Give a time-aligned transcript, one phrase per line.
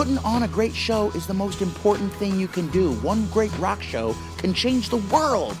[0.00, 2.94] Putting on a great show is the most important thing you can do.
[3.00, 5.58] One great rock show can change the world.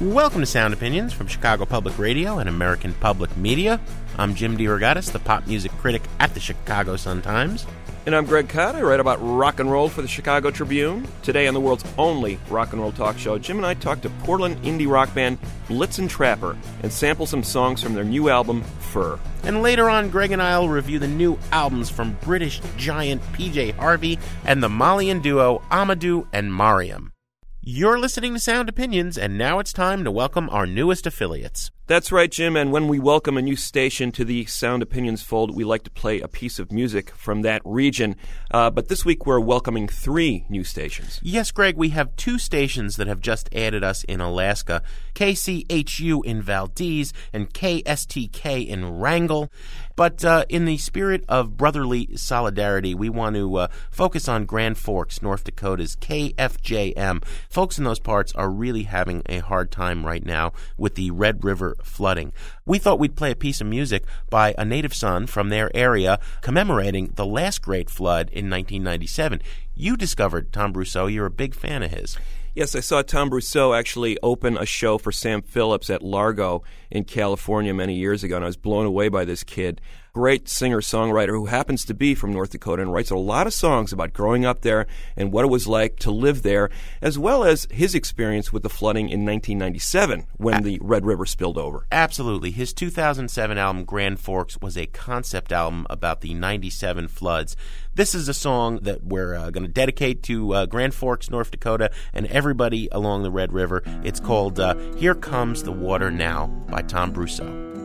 [0.00, 3.78] Welcome to Sound Opinions from Chicago Public Radio and American Public Media.
[4.16, 7.66] I'm Jim DeRogatis, the pop music critic at the Chicago Sun-Times.
[8.06, 8.74] And I'm Greg Kot.
[8.74, 11.06] I write about rock and roll for the Chicago Tribune.
[11.22, 14.10] Today on the world's only rock and roll talk show, Jim and I talk to
[14.24, 19.18] Portland indie rock band Blitzen Trapper and sample some songs from their new album, Furr.
[19.42, 23.74] And later on, Greg and I will review the new albums from British giant PJ
[23.74, 27.12] Harvey and the Malian duo Amadou and Mariam.
[27.60, 31.70] You're listening to Sound Opinions, and now it's time to welcome our newest affiliates.
[31.90, 32.54] That's right, Jim.
[32.54, 35.90] And when we welcome a new station to the Sound Opinions fold, we like to
[35.90, 38.14] play a piece of music from that region.
[38.52, 41.18] Uh, but this week we're welcoming three new stations.
[41.20, 44.84] Yes, Greg, we have two stations that have just added us in Alaska
[45.16, 49.50] KCHU in Valdez and KSTK in Wrangell.
[49.96, 54.78] But uh, in the spirit of brotherly solidarity, we want to uh, focus on Grand
[54.78, 57.22] Forks, North Dakota's KFJM.
[57.50, 61.44] Folks in those parts are really having a hard time right now with the Red
[61.44, 62.32] River flooding.
[62.66, 66.18] We thought we'd play a piece of music by a native son from their area
[66.40, 69.42] commemorating the last great flood in 1997.
[69.74, 71.12] You discovered Tom Brousseau.
[71.12, 72.16] You're a big fan of his.
[72.54, 77.04] Yes, I saw Tom Brousseau actually open a show for Sam Phillips at Largo in
[77.04, 79.80] California many years ago, and I was blown away by this kid
[80.12, 83.54] great singer songwriter who happens to be from North Dakota and writes a lot of
[83.54, 87.44] songs about growing up there and what it was like to live there, as well
[87.44, 91.86] as his experience with the flooding in 1997 when the Red River spilled over.
[91.92, 92.50] Absolutely.
[92.50, 97.56] His 2007 album, Grand Forks, was a concept album about the 97 floods.
[97.94, 101.50] This is a song that we're uh, going to dedicate to uh, Grand Forks, North
[101.50, 103.82] Dakota, and everybody along the Red River.
[104.04, 107.79] It's called uh, Here Comes the Water Now by Tom Brousseau.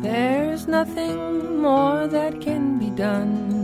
[0.00, 3.56] There's nothing more that can be done.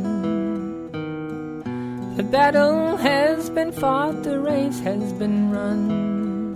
[2.17, 6.55] The battle has been fought, the race has been run.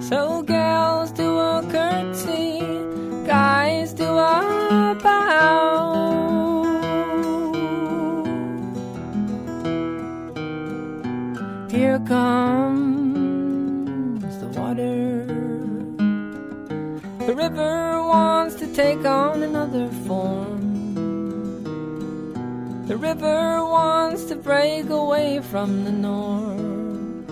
[0.00, 2.60] So, gals, do a curtsy,
[3.26, 5.60] guys, do a bow.
[11.70, 13.20] Here comes
[14.38, 15.26] the water.
[17.26, 18.39] The river wants
[18.82, 20.62] take on another form.
[22.88, 27.26] The river wants to break away from the norm.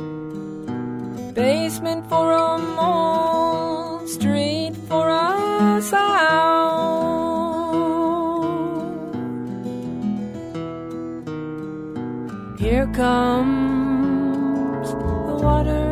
[1.33, 6.59] Basement for a mall, street for a sound.
[12.61, 15.88] Here comes the water.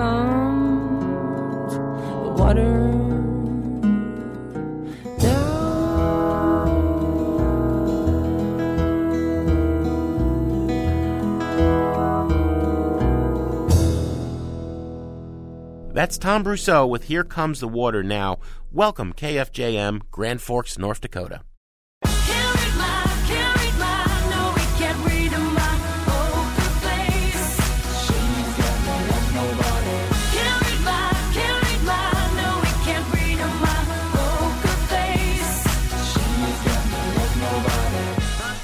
[0.00, 1.04] Comes
[2.22, 2.76] the water.
[15.92, 18.38] That's Tom Brousseau with Here Comes the Water Now.
[18.72, 21.42] Welcome, KFJM, Grand Forks, North Dakota.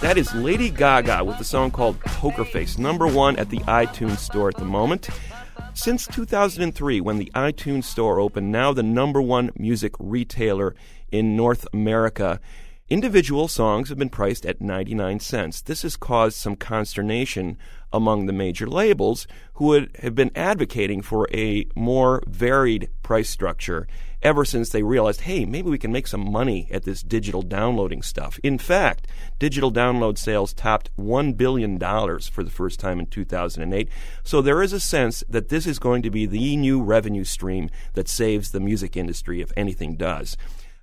[0.07, 4.19] That is Lady Gaga with the song called Poker Face, number one at the iTunes
[4.19, 5.09] store at the moment.
[5.75, 10.77] Since 2003, when the iTunes store opened, now the number one music retailer
[11.11, 12.39] in North America,
[12.89, 15.61] individual songs have been priced at 99 cents.
[15.61, 17.59] This has caused some consternation
[17.93, 23.89] among the major labels who would have been advocating for a more varied price structure
[24.23, 28.03] ever since they realized, hey, maybe we can make some money at this digital downloading
[28.03, 28.39] stuff.
[28.43, 29.07] In fact,
[29.39, 33.89] digital download sales topped $1 billion for the first time in 2008.
[34.25, 37.71] So there is a sense that this is going to be the new revenue stream
[37.95, 40.37] that saves the music industry if anything does.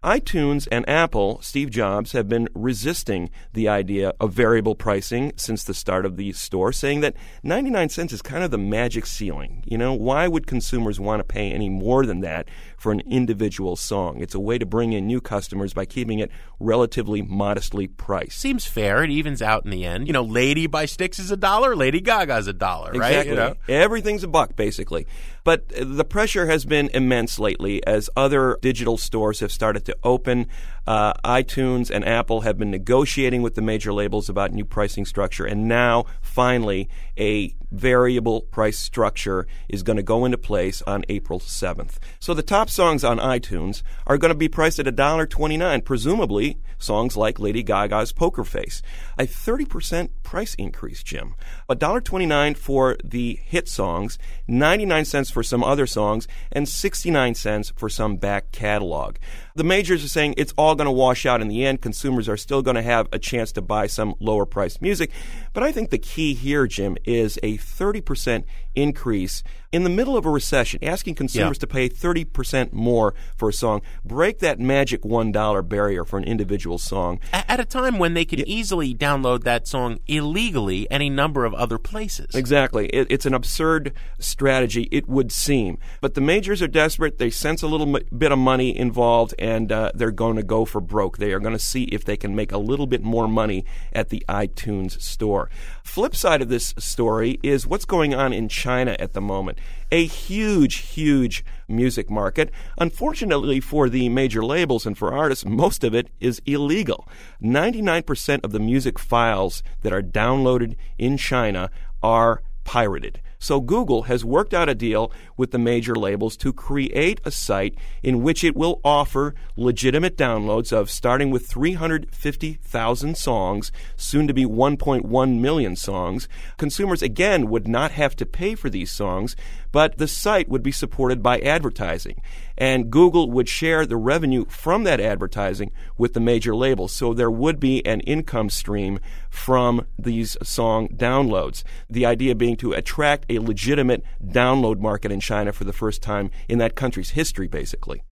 [0.03, 5.73] iTunes and Apple, Steve Jobs, have been resisting the idea of variable pricing since the
[5.73, 9.63] start of the store, saying that 99 cents is kind of the magic ceiling.
[9.65, 12.49] You know, why would consumers want to pay any more than that
[12.83, 14.19] for an individual song?
[14.21, 18.37] It's a way to bring in new customers by keeping it relatively modestly priced.
[18.39, 19.03] Seems fair.
[19.03, 20.05] It evens out in the end.
[20.05, 23.11] You know, Lady by Styx is a dollar, Lady Gaga's a dollar, right?
[23.11, 23.31] Exactly.
[23.31, 23.55] You know?
[23.69, 25.07] Everything's a buck, basically.
[25.45, 30.47] But the pressure has been immense lately as other digital stores have started to open.
[30.85, 35.45] Uh, iTunes and Apple have been negotiating with the major labels about new pricing structure,
[35.45, 41.39] and now finally a variable price structure is going to go into place on April
[41.39, 41.97] 7th.
[42.19, 47.17] So the top songs on iTunes are going to be priced at $1.29, presumably songs
[47.17, 48.81] like Lady Gaga's Poker Face.
[49.17, 51.35] A 30% price increase, Jim.
[51.69, 57.89] $1.29 for the hit songs, 99 cents for some other songs, and 69 cents for
[57.89, 59.15] some back catalog.
[59.55, 61.81] The majors are saying it's all going to wash out in the end.
[61.81, 65.11] Consumers are still going to have a chance to buy some lower priced music.
[65.53, 70.23] But I think the key here, Jim, is a 30% increase in the middle of
[70.25, 71.61] a recession, asking consumers Yeah.
[71.61, 73.81] to pay 30% more for a song.
[74.05, 77.19] Break that magic $1 barrier for an individual song.
[77.33, 81.79] At a time when they could easily download that song illegally any number of other
[81.79, 82.35] places.
[82.35, 82.85] Exactly.
[82.89, 85.79] It, it's an absurd strategy, it would seem.
[86.01, 87.17] But the majors are desperate.
[87.17, 90.65] They sense a little m- bit of money involved, and uh, they're going to go
[90.65, 91.17] for broke.
[91.17, 94.09] They are going to see if they can make a little bit more money at
[94.09, 95.49] the iTunes store.
[95.83, 99.57] Flip side of this story is what's going on in China at the moment.
[99.91, 102.49] A huge, huge music market.
[102.77, 107.07] Unfortunately for the major labels and for artists, most of it is illegal.
[107.41, 111.69] 99% of the music files that are downloaded in China
[112.01, 113.21] are pirated.
[113.43, 117.75] So Google has worked out a deal with the major labels to create a site
[118.01, 124.45] in which it will offer legitimate downloads of starting with 350,000 songs, soon to be
[124.45, 126.29] 1.1 million songs.
[126.55, 129.35] Consumers again would not have to pay for these songs,
[129.73, 132.21] but the site would be supported by advertising.
[132.57, 136.93] And Google would share the revenue from that advertising with the major labels.
[136.93, 141.63] So there would be an income stream from these song downloads.
[141.89, 146.29] The idea being to attract a legitimate download market in China for the first time
[146.47, 148.03] in that country's history, basically.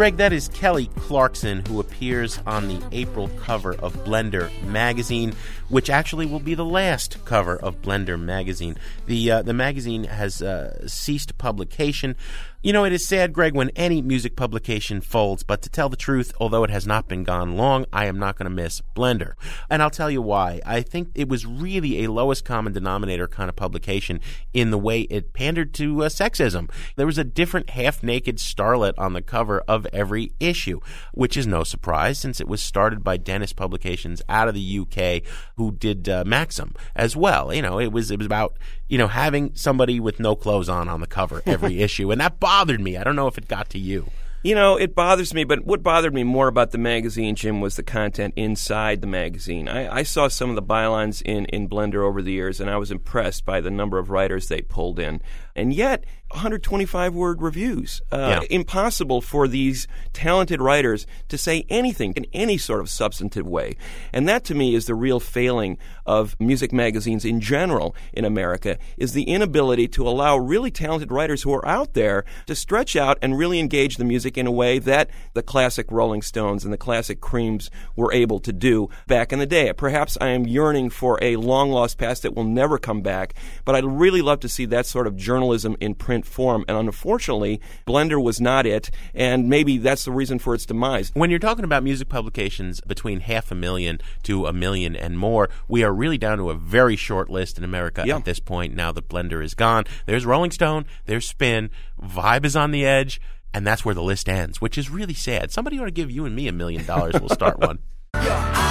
[0.00, 5.34] Greg, that is Kelly Clarkson, who appears on the April cover of Blender magazine,
[5.68, 8.78] which actually will be the last cover of Blender magazine.
[9.04, 12.16] The uh, the magazine has uh, ceased publication.
[12.62, 15.96] You know, it is sad, Greg, when any music publication folds, but to tell the
[15.96, 19.32] truth, although it has not been gone long, I am not going to miss Blender.
[19.70, 20.60] And I'll tell you why.
[20.66, 24.20] I think it was really a lowest common denominator kind of publication
[24.52, 26.70] in the way it pandered to uh, sexism.
[26.96, 30.80] There was a different half naked starlet on the cover of every issue,
[31.14, 35.22] which is no surprise since it was started by Dennis Publications out of the UK
[35.56, 37.54] who did uh, Maxim as well.
[37.54, 38.58] You know, it was it was about
[38.90, 42.40] you know having somebody with no clothes on on the cover every issue, and that
[42.40, 42.96] bothered me.
[42.96, 44.10] I don't know if it got to you.
[44.42, 47.76] You know, it bothers me, but what bothered me more about the magazine, Jim, was
[47.76, 49.68] the content inside the magazine.
[49.68, 52.78] I, I saw some of the bylines in, in Blender over the years, and I
[52.78, 55.20] was impressed by the number of writers they pulled in.
[55.54, 58.02] And yet, 125 word reviews.
[58.12, 58.40] Uh, Yeah.
[58.50, 63.76] Impossible for these talented writers to say anything in any sort of substantive way.
[64.12, 68.78] And that, to me, is the real failing of music magazines in general in America,
[68.96, 73.18] is the inability to allow really talented writers who are out there to stretch out
[73.22, 76.78] and really engage the music in a way that the classic Rolling Stones and the
[76.78, 79.72] classic Creems were able to do back in the day.
[79.72, 83.34] Perhaps I am yearning for a long lost past that will never come back,
[83.64, 86.64] but I'd really love to see that sort of journalism in print form.
[86.68, 91.10] And unfortunately, Blender was not it, and maybe that's the reason for its demise.
[91.14, 95.48] When you're talking about music publications between half a million to a million and more,
[95.68, 98.16] we are really down to a very short list in America Yeah.
[98.16, 99.84] at this point now that Blender is gone.
[100.06, 103.20] There's Rolling Stone, there's Spin, Vibe is on the edge,
[103.52, 105.50] and that's where the list ends, which is really sad.
[105.50, 107.14] Somebody ought to give you and me a million dollars.
[107.20, 107.78] We'll start one.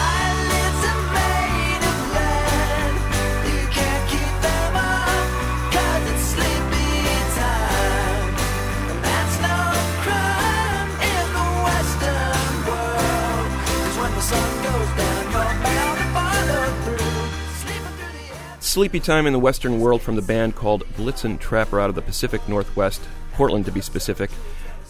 [18.70, 22.04] Sleepy Time in the Western World from the band called Blitzen Trapper out of the
[22.04, 23.02] Pacific Northwest,
[23.34, 24.30] Portland to be specific.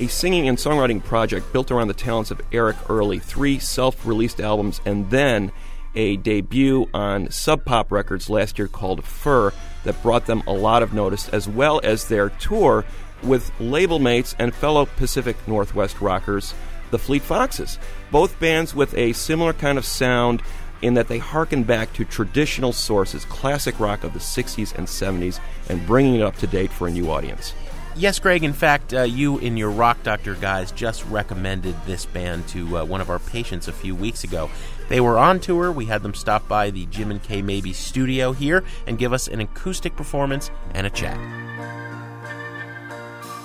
[0.02, 4.42] A singing and songwriting project built around the talents of Eric Earley, three self released
[4.42, 5.54] albums, and then
[5.96, 9.54] a debut on Sub Pop Records last year called Furr
[9.86, 12.84] that brought them a lot of notice, as well as their tour
[13.24, 16.54] with label mates and fellow Pacific Northwest rockers,
[16.92, 17.80] the Fleet Foxes.
[18.12, 20.42] Both bands with a similar kind of sound
[20.82, 25.40] in that they harken back to traditional sources, classic rock of the 60s and 70s,
[25.70, 27.54] and bringing it up to date for a new audience.
[27.96, 28.44] Yes, Greg.
[28.44, 32.86] In fact, uh, you and your Rock Doctor guys just recommended this band to uh,
[32.86, 34.50] one of our patients a few weeks ago.
[34.88, 35.72] They were on tour.
[35.72, 39.28] We had them stop by the Jim and Kay Maybe studio here and give us
[39.28, 41.18] an acoustic performance and a chat.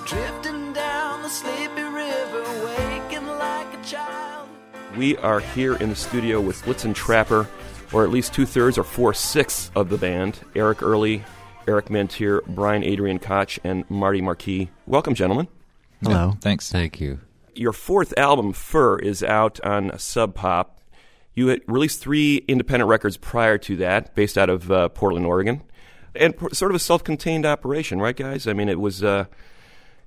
[0.07, 4.44] Drifting down the sleepy river, waking like a child.
[4.97, 7.49] We are here in the studio with Blitzen Trapper,
[7.91, 11.21] or at least two thirds or four sixths of the band Eric Earley,
[11.67, 14.69] Erik Menteer, Brian Adrian Koch, and Marty Marquis.
[14.87, 15.49] Welcome, gentlemen.
[16.01, 16.37] Hello.
[16.39, 16.71] Thanks.
[16.71, 17.19] Thank you.
[17.55, 20.79] Your fourth album, Furr, is out on Sub Pop.
[21.33, 25.61] You had released three independent records prior to that, based out of uh, Portland, Oregon.
[26.15, 28.47] And p- sort of a self contained operation, right, guys?
[28.47, 29.25] I mean, it was uh,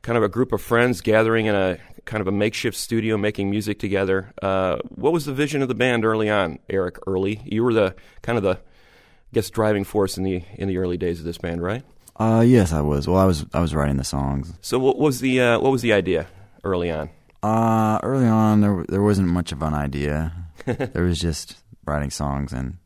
[0.03, 3.51] kind of a group of friends gathering in a kind of a makeshift studio making
[3.51, 4.33] music together.
[4.41, 7.43] Uh, what was the vision of the band early on, Eric Earley?
[7.45, 10.97] You were the kind of the, I guess, driving force in the in the early
[10.97, 11.85] days of this band, right?
[12.17, 13.07] Uh, yes, I was.
[13.07, 13.45] Well, I was.
[13.53, 14.53] I was writing the songs.
[14.61, 16.27] So, what was the uh, what was the idea
[16.65, 17.11] early on?
[17.43, 20.33] Uh, early on, there there wasn't much of an idea.
[20.65, 22.79] there was just writing songs and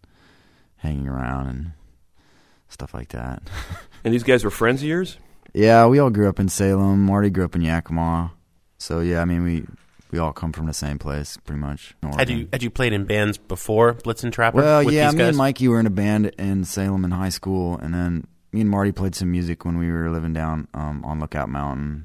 [0.76, 1.72] hanging around and
[2.68, 3.42] stuff like that.
[4.04, 5.16] And these guys were friends of yours?
[5.54, 7.04] Yeah, we all grew up in Salem.
[7.04, 8.32] Marty grew up in Yakima.
[8.78, 9.64] So yeah, I mean, we
[10.10, 11.94] we all come from the same place, pretty much.
[12.16, 14.58] Had you had you played in bands before Blitzen Trapper?
[14.58, 15.28] Well, yeah, me guys?
[15.28, 18.70] and Mikey were in a band in Salem in high school, and then me and
[18.70, 22.04] Marty played some music when we were living down um, on Lookout Mountain.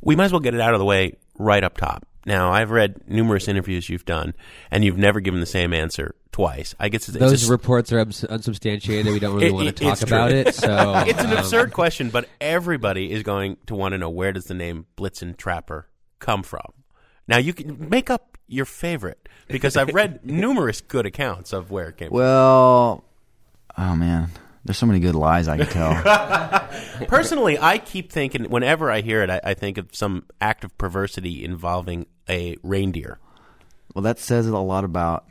[0.00, 2.06] We might as well get it out of the way right up top.
[2.24, 4.34] Now, I've read numerous interviews you've done,
[4.70, 6.74] and you've never given the same answer twice.
[6.78, 9.12] I guess it's, it's Those a- reports are ubs- unsubstantiated.
[9.12, 10.54] We don't really It- want to talk about it.
[10.54, 14.32] So it's an um, absurd question, but everybody is going to want to know where
[14.32, 15.88] does the name Blitzen Trapper
[16.20, 16.72] come from.
[17.26, 21.88] Now, you can make up your favorite because I've read numerous good accounts of where
[21.88, 22.18] it came from.
[22.18, 23.04] Well,
[23.78, 24.30] oh man,
[24.64, 27.06] there's so many good lies I can tell.
[27.08, 30.76] Personally, I keep thinking whenever I hear it, I, I think of some act of
[30.78, 33.18] perversity involving a reindeer.
[33.94, 35.26] well, that says a lot about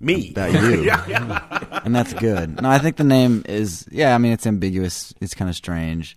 [0.00, 0.30] Me.
[0.30, 0.90] about you,
[1.84, 2.60] and that's good.
[2.62, 4.14] No, I think the name is yeah.
[4.14, 5.12] I mean, it's ambiguous.
[5.20, 6.16] It's kind of strange.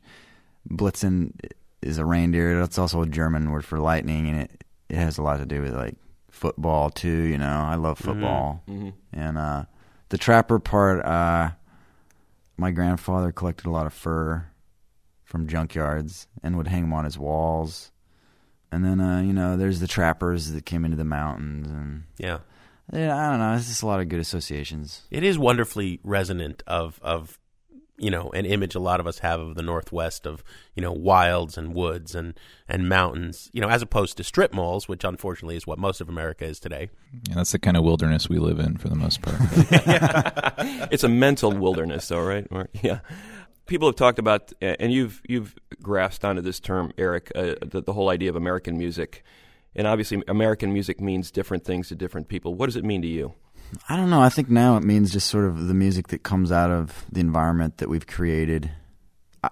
[0.70, 1.34] Blitzen
[1.82, 2.60] is a reindeer.
[2.60, 5.62] That's also a German word for lightning, and it it has a lot to do
[5.62, 5.96] with like
[6.32, 7.10] football too.
[7.10, 8.63] You know, I love football,
[9.12, 9.65] and uh,
[10.10, 11.03] the trapper part.
[11.05, 11.51] Uh,
[12.57, 14.45] my grandfather collected a lot of fur
[15.24, 17.91] from junkyards and would hang them on his walls.
[18.72, 22.39] And then, uh, you know, there's the trappers that came into the mountains, and yeah.
[22.91, 23.53] yeah, I don't know.
[23.53, 25.03] It's just a lot of good associations.
[25.12, 27.39] It is wonderfully resonant of of
[27.97, 30.43] you know an image a lot of us have of the Northwest of
[30.75, 32.33] you know wilds and woods and
[32.67, 36.09] and mountains you know as opposed to strip malls, which unfortunately is what most of
[36.09, 36.89] America is today.
[37.27, 39.38] Yeah, that's the kind of wilderness we live in for the most part.
[40.91, 42.50] it's a mental wilderness, though, right?
[42.51, 42.69] Mark?
[42.81, 43.00] Yeah.
[43.65, 47.93] People have talked about, and you've you've grasped onto this term, Eric, uh, the, the
[47.93, 49.23] whole idea of American music,
[49.73, 52.55] and obviously American music means different things to different people.
[52.55, 53.35] What does it mean to you?
[53.89, 54.22] I don't know.
[54.22, 57.20] I think now it means just sort of the music that comes out of the
[57.20, 58.72] environment that we've created.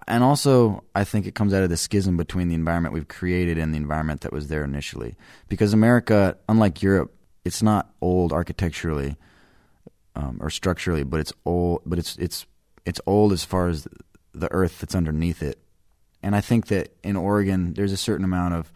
[0.08, 3.58] And also, I think it comes out of the schism between the environment we've created
[3.58, 5.16] and the environment that was there initially.
[5.50, 7.14] Because America, unlike Europe,
[7.44, 9.16] it's not old architecturally
[10.16, 11.82] um, or structurally, but it's old.
[11.86, 12.46] But it's it's
[12.86, 13.88] it's old as far as
[14.34, 15.60] the earth that's underneath it.
[16.24, 18.72] And I think that in Oregon, there's a certain amount of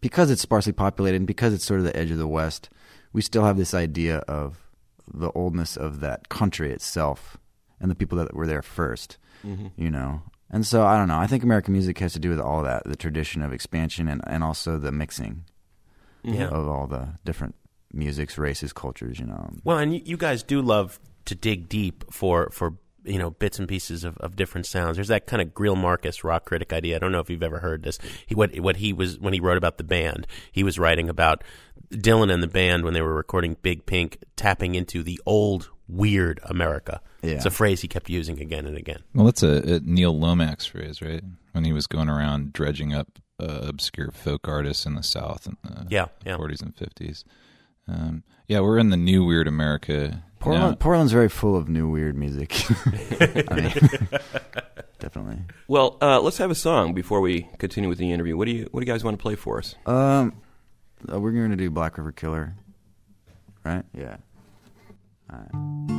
[0.00, 2.70] because it's sparsely populated and because it's sort of the edge of the West,
[3.12, 4.69] we still have this idea of
[5.12, 7.36] the oldness of that country itself
[7.80, 9.68] and the people that were there 1st mm-hmm.
[9.76, 10.22] you know.
[10.50, 11.18] And so I don't know.
[11.18, 14.20] I think American music has to do with all that, the tradition of expansion and,
[14.26, 15.44] and also the mixing
[16.24, 16.34] mm-hmm.
[16.34, 16.48] Yeah.
[16.48, 17.54] of all the different
[17.92, 19.50] musics, races, cultures, you know.
[19.64, 23.58] Well, and you, you guys do love to dig deep for for you know bits
[23.58, 24.96] and pieces of, of different sounds.
[24.96, 26.96] There's that kind of Greil Marcus rock critic idea.
[26.96, 27.98] I don't know if you've ever heard this.
[28.26, 30.26] He what what he was when he wrote about the band.
[30.52, 31.42] He was writing about
[31.90, 36.38] Dylan and the band when they were recording Big Pink, tapping into the old weird
[36.44, 37.00] America.
[37.22, 37.32] Yeah.
[37.32, 39.02] It's a phrase he kept using again and again.
[39.14, 41.22] well, that's a, a Alan Lomax phrase, right?
[41.52, 45.56] When he was going around dredging up uh, obscure folk artists in the South in
[45.64, 46.36] the Yeah, yeah.
[46.36, 47.24] 40s and 50s.
[47.90, 50.22] Um, yeah, we're in the new weird America.
[50.38, 50.76] Portland, now.
[50.76, 52.54] Portland's very full of new weird music.
[52.86, 53.72] Mean,
[54.98, 55.38] definitely.
[55.68, 58.36] Well, uh, let's have a song before we continue with the interview.
[58.36, 59.74] What do you What do you guys want to play for us?
[59.86, 60.40] Um,
[61.12, 62.54] uh, we're going to do Black River Killer,
[63.64, 63.84] right?
[63.94, 64.16] Yeah.
[65.32, 65.96] All right.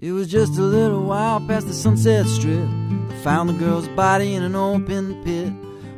[0.00, 2.68] It was just a little while past the Sunset Strip.
[2.68, 5.52] I found the girl's body in an open pit.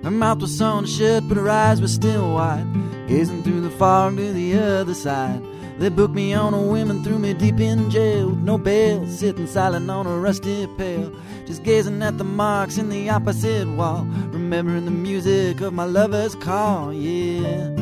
[0.07, 2.65] Her mouth was sewn shut, but her eyes were still wide,
[3.09, 5.43] gazing through the fog to the other side.
[5.81, 9.49] They booked me on a whim and threw me deep in jail no bail, sitting
[9.49, 11.13] silent on a rusty pail,
[11.45, 16.37] just gazing at the marks in the opposite wall, remembering the music of my lover's
[16.37, 16.93] call.
[16.93, 17.75] Yeah.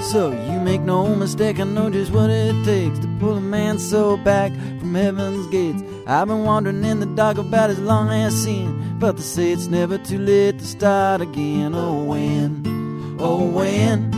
[0.00, 3.80] So you make no mistake, I know just what it takes to pull a man
[3.80, 5.82] so back from heaven's gates.
[6.08, 9.66] I've been wandering in the dark about as long as sin, but they say it's
[9.66, 11.74] never too late to start again.
[11.74, 14.12] Oh when, oh when,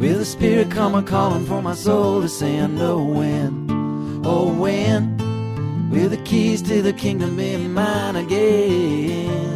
[0.00, 2.82] will the Spirit come a calling for my soul to send?
[2.82, 5.16] Oh when, oh when,
[5.90, 9.51] will the keys to the kingdom be mine again?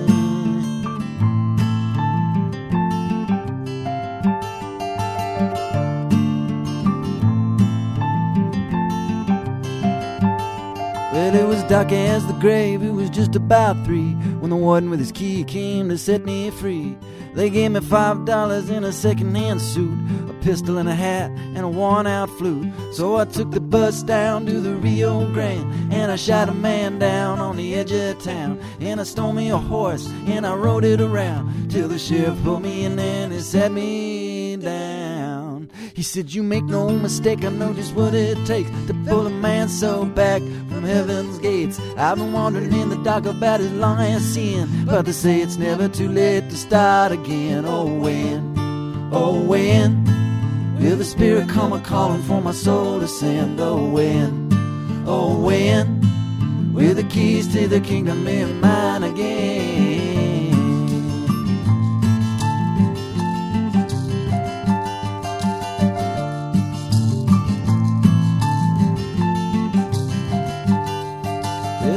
[11.16, 14.90] Well, it was dark as the grave, it was just about three when the warden
[14.90, 16.94] with his key came to set me free.
[17.32, 21.60] They gave me five dollars in a second-hand suit, a pistol and a hat, and
[21.60, 22.70] a worn-out flute.
[22.92, 26.98] So I took the bus down to the Rio Grande, and I shot a man
[26.98, 28.60] down on the edge of town.
[28.80, 32.60] And I stole me a horse, and I rode it around till the sheriff pulled
[32.60, 35.55] me in and he set me down.
[35.94, 39.30] He said, You make no mistake, I know just what it takes to pull a
[39.30, 41.78] man so back from heaven's gates.
[41.96, 45.88] I've been wandering in the dark about long as sin, but they say it's never
[45.88, 47.64] too late to start again.
[47.66, 48.54] Oh, when,
[49.12, 50.04] oh, when
[50.78, 53.60] will the Spirit come a calling for my soul to send?
[53.60, 54.50] Oh, when,
[55.06, 56.00] oh, when
[56.72, 59.45] will the keys to the kingdom be mine again?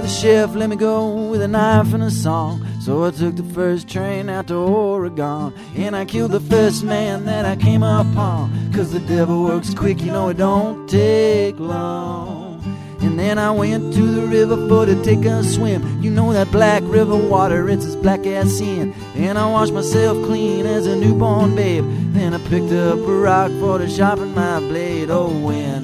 [0.10, 2.66] Sheriff let me go with a knife and a song.
[2.82, 5.54] So I took the first train out to Oregon.
[5.76, 8.74] And I killed the first man that I came upon.
[8.74, 12.62] Cause the devil works quick, you know it don't take long.
[13.02, 16.02] And then I went to the river for to take a swim.
[16.02, 18.94] You know that black river water, it's as black as sin.
[19.16, 21.86] And I washed myself clean as a newborn babe.
[22.14, 25.10] Then I picked up a rock for to sharpen my blade.
[25.12, 25.84] Oh, when,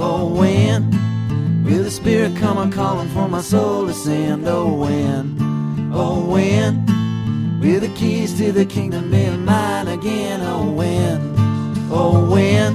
[0.00, 1.07] oh, when.
[1.68, 4.48] Will the Spirit come a calling for my soul to send?
[4.48, 5.36] Oh, when,
[5.92, 6.86] oh, when
[7.60, 10.40] will the keys to the kingdom be mine again?
[10.40, 11.34] Oh, when,
[11.90, 12.74] oh, when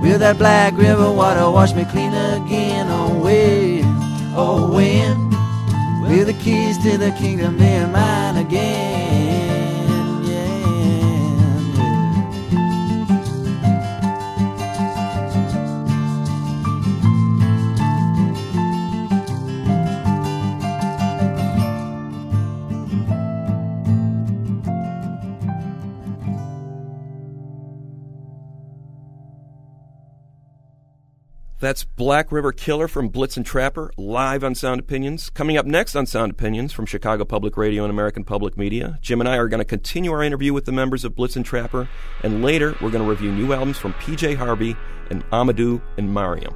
[0.00, 2.86] will that black river water wash me clean again?
[2.88, 3.84] Oh, when,
[4.34, 5.30] oh, when
[6.08, 8.87] will the keys to the kingdom be mine again?
[31.60, 35.28] That's Black River Killer from Blitzen Trapper, live on Sound Opinions.
[35.28, 39.18] Coming up next on Sound Opinions from Chicago Public Radio and American Public Media, Jim
[39.20, 41.88] and I are going to continue our interview with the members of Blitzen Trapper,
[42.22, 44.76] and later we're going to review new albums from PJ Harvey
[45.10, 46.54] and Amadou and Mariam.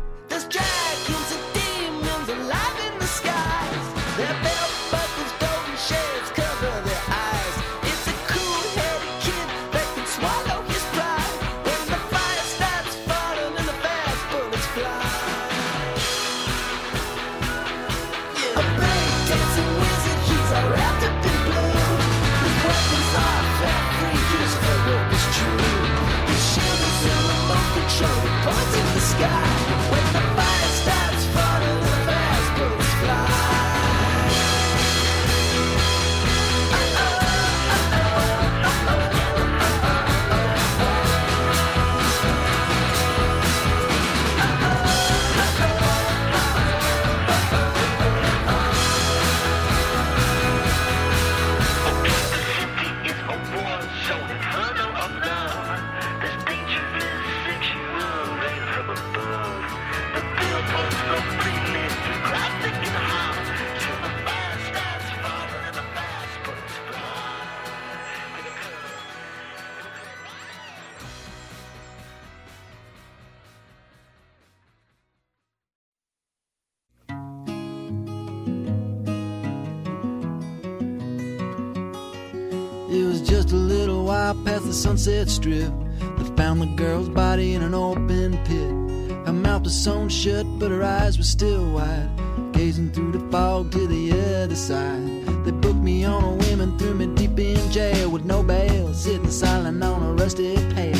[84.82, 85.72] Sunset strip.
[86.18, 89.24] They found the girl's body in an open pit.
[89.24, 92.10] Her mouth was sewn shut, but her eyes were still wide.
[92.52, 94.10] Gazing through the fog to the
[94.42, 95.24] other side.
[95.44, 98.92] They booked me on a whim and threw me deep in jail with no bail.
[98.92, 100.96] Sitting silent on a rusty pail.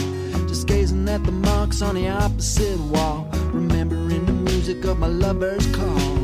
[0.47, 3.29] Just gazing at the marks on the opposite wall.
[3.53, 6.22] Remembering the music of my lover's call.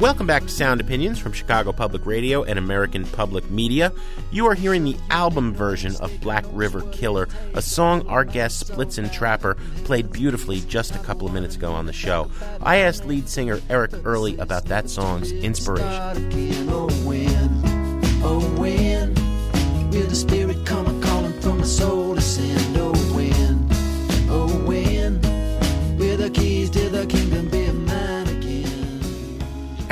[0.00, 3.92] Welcome back to Sound Opinions from Chicago Public Radio and American Public Media.
[4.30, 9.12] You are hearing the album version of Black River Killer, a song our guest Blitzen
[9.12, 12.30] Trapper played beautifully just a couple of minutes ago on the show.
[12.62, 16.30] I asked lead singer Eric Earley about that song's inspiration.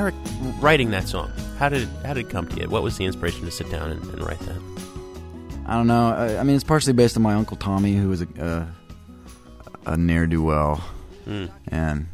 [0.01, 0.15] Eric,
[0.61, 2.71] writing that song, how did how did it come to you?
[2.71, 4.59] What was the inspiration to sit down and, and write that?
[5.67, 6.09] I don't know.
[6.15, 8.67] I, I mean, it's partially based on my uncle Tommy, who was a uh,
[9.85, 10.77] a ne'er do well,
[11.27, 11.49] Hmm.
[11.69, 12.07] and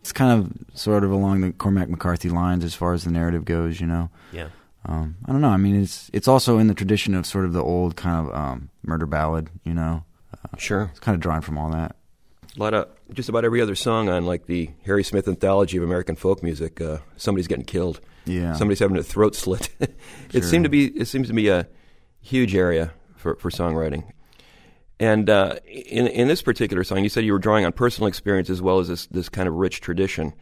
[0.00, 3.44] it's kind of sort of along the Cormac McCarthy lines as far as the narrative
[3.44, 3.78] goes.
[3.78, 4.08] You know.
[4.32, 4.48] Yeah.
[4.86, 5.50] Um, I don't know.
[5.50, 8.34] I mean, it's it's also in the tradition of sort of the old kind of
[8.34, 9.50] um, murder ballad.
[9.64, 10.04] You know.
[10.32, 10.88] Uh, Sure.
[10.92, 11.94] It's kind of drawing from all that.
[12.56, 15.82] A lot of just about every other song on like the Harry Smith anthology of
[15.82, 18.00] American folk music, uh, somebody's getting killed.
[18.26, 18.52] Yeah.
[18.54, 19.70] Somebody's having a throat slit.
[19.80, 19.90] it
[20.30, 20.42] Sure.
[20.42, 21.66] seemed to be it seems to be a
[22.20, 24.04] huge area for, for songwriting.
[25.00, 28.48] And uh, in in this particular song, you said you were drawing on personal experience
[28.48, 30.32] as well as this this kind of rich tradition.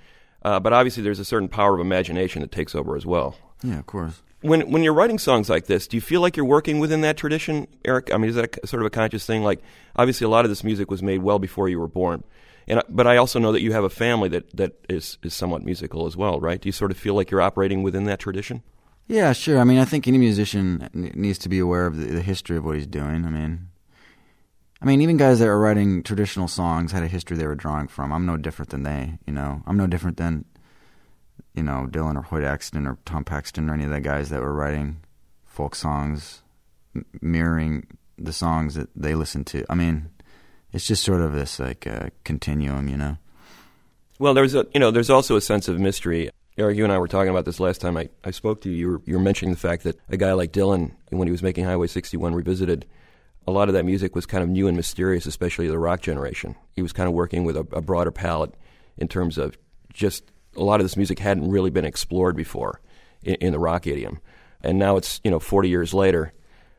[0.45, 3.37] Uh, but obviously, there's a certain power of imagination that takes over as well.
[3.63, 4.21] Yeah, of course.
[4.43, 7.17] When when you're writing songs like this, do you feel like you're working within that
[7.17, 8.13] tradition, Eric?
[8.13, 9.43] I mean, is that a, sort of a conscious thing?
[9.43, 9.61] Like,
[9.97, 12.25] obviously, a lot of this music was made well before you were born,
[12.67, 15.63] and but I also know that you have a family that, that is is somewhat
[15.63, 16.61] musical as well, right?
[16.61, 18.63] Do you sort of feel like you're operating within that tradition?
[19.09, 19.59] Yeah, sure.
[19.61, 22.65] I mean, I think any musician needs to be aware of the, the history of
[22.65, 23.25] what he's doing.
[23.25, 23.69] I mean,
[24.81, 27.89] I mean, even guys that are writing traditional songs had a history they were drawing
[27.89, 28.13] from.
[28.13, 29.19] I'm no different than they.
[29.27, 30.45] You know, I'm no different than,
[31.55, 34.41] you know, Dylan or Hoyt Axton or Tom Paxton or any of the guys that
[34.41, 35.03] were writing
[35.45, 36.43] folk songs,
[36.95, 37.87] m- mirroring
[38.19, 39.65] the songs that they listened to.
[39.69, 40.11] I mean,
[40.73, 43.19] it's just sort of this like uh, continuum, you know.
[44.19, 46.31] Well, there's a you know there's also a sense of mystery.
[46.59, 48.77] Eric, you and I were talking about this last time I, I spoke to you.
[48.77, 51.43] You were, you were mentioning the fact that a guy like Dylan, when he was
[51.43, 52.85] making Highway 61 Revisited,
[53.47, 56.55] a lot of that music was kind of new and mysterious, especially the rock generation.
[56.77, 58.55] He was kind of working with a, a broader palette
[58.99, 59.57] in terms of
[59.95, 62.81] just a lot of this music hadn't really been explored before
[63.23, 64.21] in, in the rock idiom.
[64.63, 66.33] And now it's, you know, 40 years later,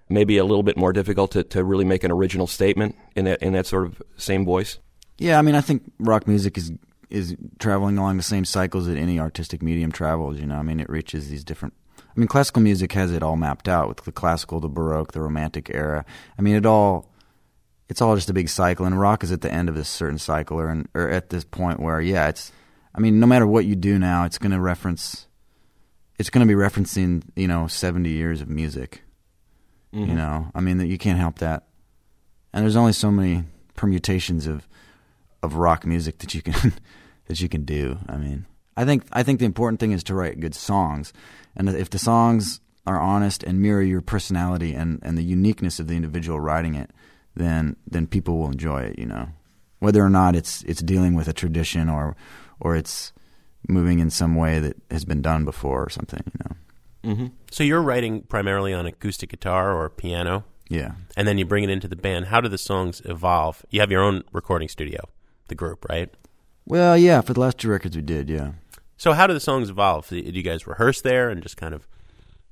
[0.10, 3.42] maybe a little bit more difficult to, to really make an original statement in that,
[3.42, 4.80] in that sort of same voice.
[5.18, 6.72] Yeah, I mean, I think rock music is
[7.10, 10.40] is traveling along the same cycles that any artistic medium travels.
[10.40, 11.76] You know, I mean, it reaches these different.
[12.00, 15.22] I mean, classical music has it all mapped out with the classical, the baroque, the
[15.22, 16.06] romantic era.
[16.38, 17.10] I mean, it all.
[17.90, 20.18] It's all just a big cycle, and rock is at the end of this certain
[20.18, 22.52] cycle, or or at this point where, yeah, it's.
[22.96, 25.28] I mean, no matter what you do now, it's going to reference.
[26.20, 29.02] It's going to be referencing, you know, seventy years of music.
[29.92, 30.16] You Mhm.
[30.16, 31.68] know, I mean, that you can't help that.
[32.52, 33.44] And there's only so many
[33.76, 34.68] permutations of
[35.42, 36.74] of rock music that you can
[37.28, 37.98] that you can do.
[38.08, 38.46] I mean,
[38.78, 41.14] I think I think the important thing is to write good songs,
[41.56, 45.88] and if the songs are honest and mirror your personality and, and the uniqueness of
[45.88, 46.92] the individual writing it,
[47.36, 49.00] then then people will enjoy it.
[49.00, 49.30] You know,
[49.80, 52.16] whether or not it's it's dealing with a tradition or
[52.64, 53.12] or it's
[53.68, 56.24] moving in some way that has been done before or something.
[56.26, 56.56] You know.
[57.14, 57.26] Mm-hmm.
[57.52, 60.94] So you're writing primarily on acoustic guitar or piano, Yeah.
[61.18, 62.26] and then you bring it into the band.
[62.28, 63.66] How do the songs evolve?
[63.70, 65.10] You have your own recording studio,
[65.50, 66.10] the group, right?
[66.66, 67.20] Well, yeah.
[67.22, 68.30] For the last two records, we did.
[68.30, 68.54] Yeah.
[68.98, 70.08] So how do the songs evolve?
[70.08, 71.88] Do you guys rehearse there and just kind of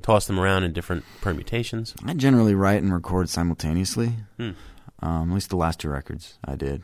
[0.01, 1.95] toss them around in different permutations?
[2.05, 4.13] I generally write and record simultaneously.
[4.37, 4.51] Hmm.
[5.01, 6.83] Um, at least the last two records I did.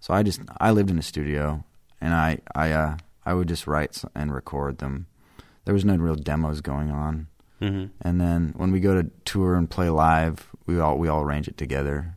[0.00, 1.64] So I just I lived in a studio,
[2.00, 5.06] and I I uh, I would just write and record them.
[5.64, 7.28] There was no real demos going on.
[7.60, 7.90] Mhm.
[8.02, 11.48] And then when we go to tour and play live, we all we all arrange
[11.48, 12.16] it together.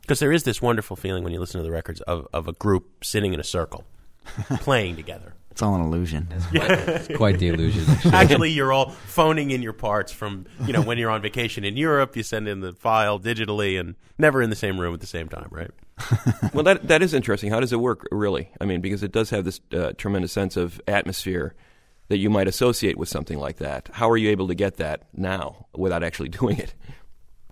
[0.00, 2.52] Because there is this wonderful feeling when you listen to the records of, of a
[2.54, 3.84] group sitting in a circle,
[4.60, 5.34] playing together.
[5.58, 6.28] It's all an illusion.
[6.52, 7.84] It's quite the illusion.
[8.12, 11.76] Actually, you're all phoning in your parts from you know when you're on vacation in
[11.76, 12.14] Europe.
[12.14, 15.28] You send in the file digitally and never in the same room at the same
[15.28, 15.72] time, right?
[16.54, 17.50] well, that that is interesting.
[17.50, 18.50] How does it work, really?
[18.60, 21.56] I mean, because it does have this uh, tremendous sense of atmosphere
[22.06, 23.88] that you might associate with something like that.
[23.94, 26.72] How are you able to get that now without actually doing it?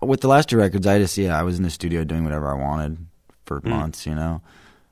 [0.01, 2.47] With the last two records, I just yeah, I was in the studio doing whatever
[2.49, 2.99] I wanted
[3.47, 3.71] for Mm.
[3.71, 4.43] months, you know,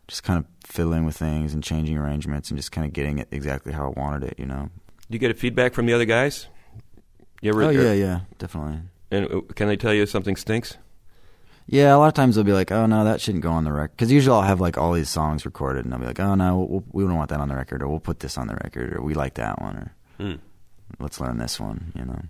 [0.08, 3.28] just kind of fiddling with things and changing arrangements and just kind of getting it
[3.30, 4.70] exactly how I wanted it, you know.
[5.10, 6.48] Do you get a feedback from the other guys?
[7.42, 8.80] You ever, oh yeah, yeah, definitely.
[9.10, 10.78] And uh, can they tell you if something stinks?
[11.66, 13.72] Yeah, a lot of times they'll be like, "Oh no, that shouldn't go on the
[13.72, 16.34] record." Because usually I'll have like all these songs recorded, and they'll be like, "Oh
[16.34, 18.54] no, we'll, we don't want that on the record, or we'll put this on the
[18.62, 20.34] record, or we like that one, or Hmm.
[20.98, 22.20] let's learn this one." You know?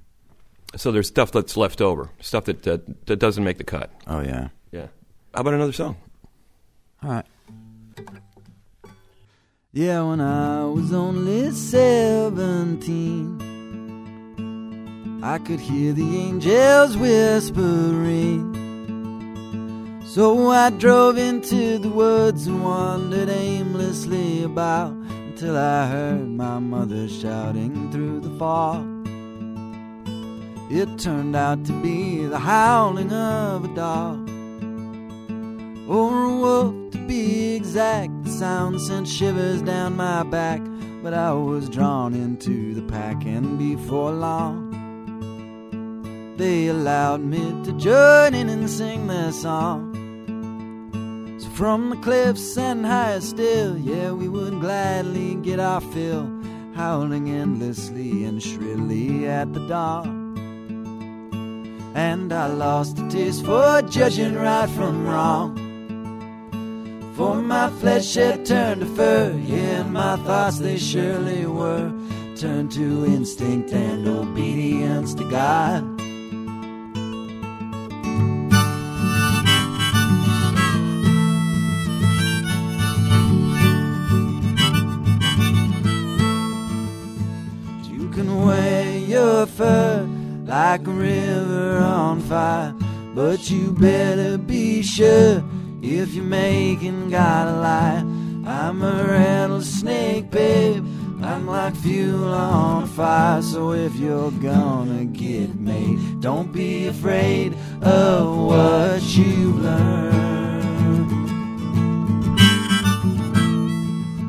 [0.77, 3.91] So there's stuff that's left over, stuff that uh, that doesn't make the cut.
[4.07, 4.49] Oh yeah.
[4.73, 4.87] Yeah.
[5.33, 5.97] How about another song?
[7.03, 7.27] All right.
[9.77, 13.41] Yeah, when I was only seventeen,
[15.21, 18.55] I could hear the angels whispering.
[20.07, 27.09] So I drove into the woods and wandered aimlessly about until I heard my mother
[27.09, 28.87] shouting through the fog.
[30.71, 34.31] It turned out to be the howling of a dog
[35.91, 38.14] or a wolf to be exact.
[38.45, 40.61] Sound sent shivers down my back,
[41.03, 44.69] but I was drawn into the pack, and before long,
[46.37, 49.95] they allowed me to join in and sing their song.
[51.41, 56.31] So from the cliffs and higher still, yeah, we would gladly get our fill,
[56.75, 60.37] howling endlessly and shrilly at the dawn.
[61.95, 65.64] And I lost the taste for judging right from wrong.
[67.17, 71.93] For my flesh had turned to fur, yeah, and my thoughts they surely were
[72.35, 75.85] turned to instinct and obedience to God.
[87.93, 90.05] You can wear your fur
[90.47, 92.75] like a river on fire,
[93.15, 95.45] but you better be sure
[95.85, 98.05] if you're making God a lie.
[98.47, 100.85] I'm a rattlesnake, babe.
[101.23, 108.37] I'm like fuel on fire, so if you're gonna get made, don't be afraid of
[108.37, 111.13] what you've learned.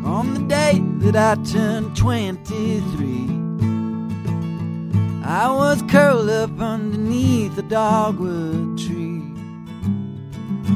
[0.06, 3.30] On the day that I turned 23,
[5.24, 8.75] I was curled up underneath a dogwood.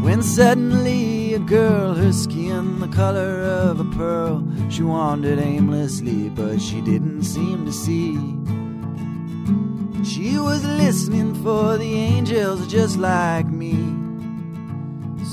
[0.01, 6.61] When suddenly a girl, her skin the color of a pearl, she wandered aimlessly, but
[6.61, 8.15] she didn't seem to see.
[10.03, 13.75] She was listening for the angels just like me.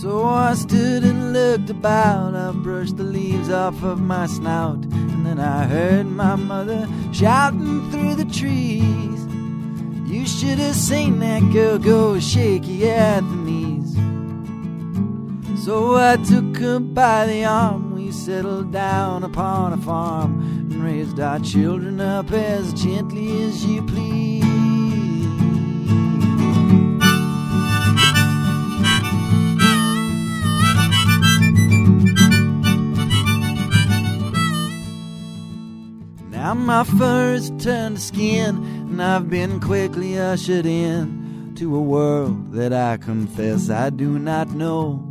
[0.00, 2.35] So I stood and looked about.
[2.35, 4.85] I brushed the leaves off of my snout.
[4.85, 9.26] And then I heard my mother shouting through the trees.
[10.11, 13.65] You should have seen that girl go shaky at the knees.
[15.66, 17.92] So I took her by the arm.
[17.92, 20.38] We settled down upon a farm
[20.70, 24.44] and raised our children up as gently as you please.
[36.31, 38.55] Now my fur turned to skin,
[38.88, 44.50] and I've been quickly ushered in to a world that I confess I do not
[44.50, 45.02] know.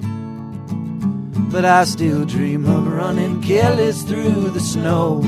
[1.37, 5.21] But I still dream of running careless through the snow,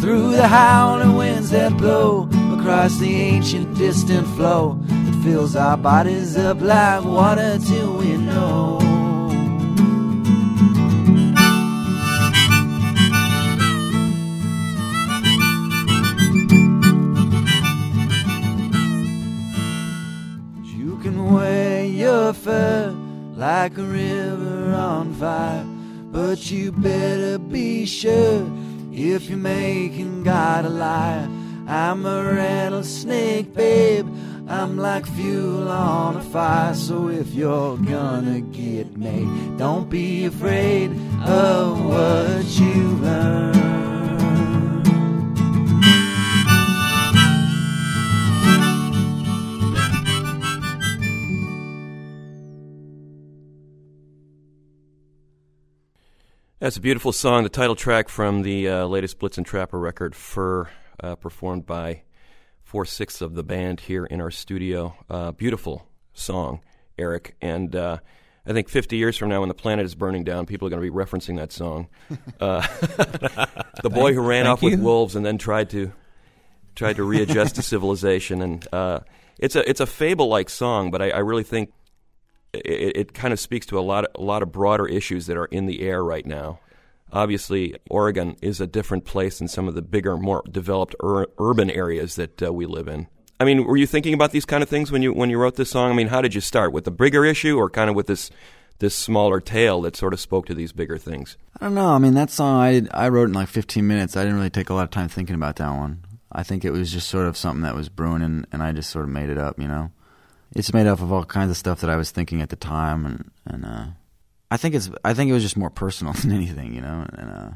[0.00, 6.36] through the howling winds that blow across the ancient distant flow that fills our bodies
[6.36, 8.78] up like water till we know.
[20.64, 22.97] You can wear your fur
[23.38, 25.64] like a river on fire,
[26.10, 28.44] but you better be sure
[28.92, 31.28] if you're making God a liar.
[31.68, 34.08] I'm a rattlesnake, babe.
[34.48, 40.90] I'm like fuel on a fire, so if you're gonna get made, don't be afraid
[41.24, 43.97] of what you learn.
[56.60, 60.68] That's a beautiful song, the title track from the uh, latest Blitzen Trapper record, Furr,
[61.00, 62.02] uh, performed by
[62.64, 64.96] four sixths of the band here in our studio.
[65.08, 66.60] Uh, beautiful song,
[66.98, 67.36] Eric.
[67.40, 67.98] And uh,
[68.44, 70.82] I think 50 years from now, when the planet is burning down, people are going
[70.82, 71.86] to be referencing that song.
[72.40, 72.66] Uh,
[73.82, 75.92] the boy who ran Thank off with wolves and then tried to
[76.74, 78.42] tried to readjust to civilization.
[78.42, 79.00] And uh,
[79.38, 81.72] it's a it's a fable like song, but I, I really think
[82.52, 85.36] it, it kind of speaks to a lot of, a lot of broader issues that
[85.36, 86.60] are in the air right now.
[87.12, 91.70] Obviously, Oregon is a different place than some of the bigger, more developed ur- urban
[91.70, 93.08] areas that uh, we live in.
[93.40, 95.54] I mean, were you thinking about these kind of things when you when you wrote
[95.54, 95.90] this song?
[95.90, 98.30] I mean, how did you start with the bigger issue, or kind of with this
[98.80, 101.36] this smaller tale that sort of spoke to these bigger things?
[101.60, 101.88] I don't know.
[101.88, 104.16] I mean, that song I I wrote in like 15 minutes.
[104.16, 106.04] I didn't really take a lot of time thinking about that one.
[106.32, 108.90] I think it was just sort of something that was brewing, and, and I just
[108.90, 109.58] sort of made it up.
[109.58, 109.92] You know,
[110.54, 113.04] it's made up of all kinds of stuff that I was thinking at the time,
[113.06, 113.86] and and uh,
[114.50, 116.74] I think it's I think it was just more personal than anything.
[116.74, 117.50] You know, and uh,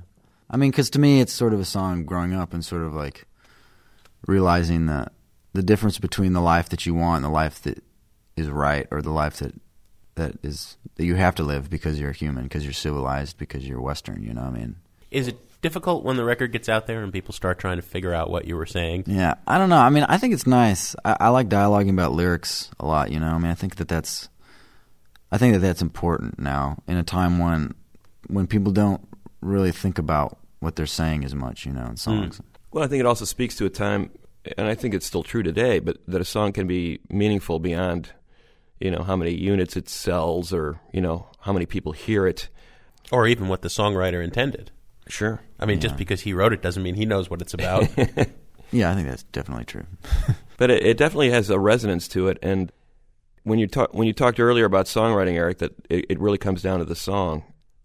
[0.51, 2.95] I mean, because to me, it's sort of a song growing up and sort of
[2.95, 3.27] like
[4.27, 5.13] realizing that
[5.53, 7.83] the difference between the life that you want and the life that
[8.37, 9.55] is right, or the life that
[10.15, 13.81] that is that you have to live because you're human, because you're civilized, because you're
[13.81, 14.23] Western.
[14.23, 14.77] You know, what I mean.
[15.11, 18.13] Is it difficult when the record gets out there and people start trying to figure
[18.13, 19.05] out what you were saying?
[19.07, 19.79] Yeah, I don't know.
[19.79, 20.95] I mean, I think it's nice.
[21.05, 23.11] I, I like dialoguing about lyrics a lot.
[23.11, 24.29] You know, I mean, I think that that's,
[25.31, 27.75] I think that that's important now in a time when,
[28.27, 29.07] when people don't
[29.41, 31.65] really think about what they're saying as much.
[31.65, 32.37] You know, in songs.
[32.37, 32.45] Hmm.
[32.73, 34.11] Well, I think it also speaks to a time,
[34.57, 38.11] and I think it's still true today, but that a song can be meaningful beyond,
[38.81, 42.49] you know, how many units it sells or, you know, how many people hear it.
[43.11, 44.71] Or even what the songwriter intended.
[45.07, 45.41] Sure.
[45.63, 47.89] I mean, just because he wrote it doesn't mean he knows what it's about.
[48.75, 49.85] Yeah, I think that's definitely true.
[50.57, 52.39] But it, it definitely has a resonance to it.
[52.41, 52.73] And
[53.43, 56.63] when you, talk, when you talked earlier about songwriting, Eric, that it, it really comes
[56.63, 57.43] down to the song.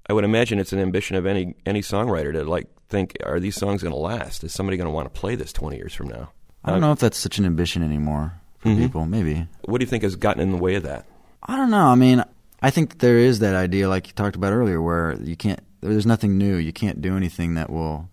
[0.10, 3.56] I would imagine it's an ambition of any, any songwriter to, like, think, are these
[3.56, 4.44] songs going to last?
[4.46, 6.30] Is somebody going to want to play this 20 years from now?
[6.64, 8.78] I don't know if that's such an ambition anymore for Mhm.
[8.78, 9.06] people.
[9.06, 9.48] Maybe.
[9.66, 11.06] What do you think has gotten in the way of that?
[11.44, 11.88] I don't know.
[11.88, 12.24] I mean,
[12.62, 15.60] I think there is that idea, like you talked about earlier, where you can't.
[15.82, 16.56] There's nothing new.
[16.56, 18.10] You can't do anything that will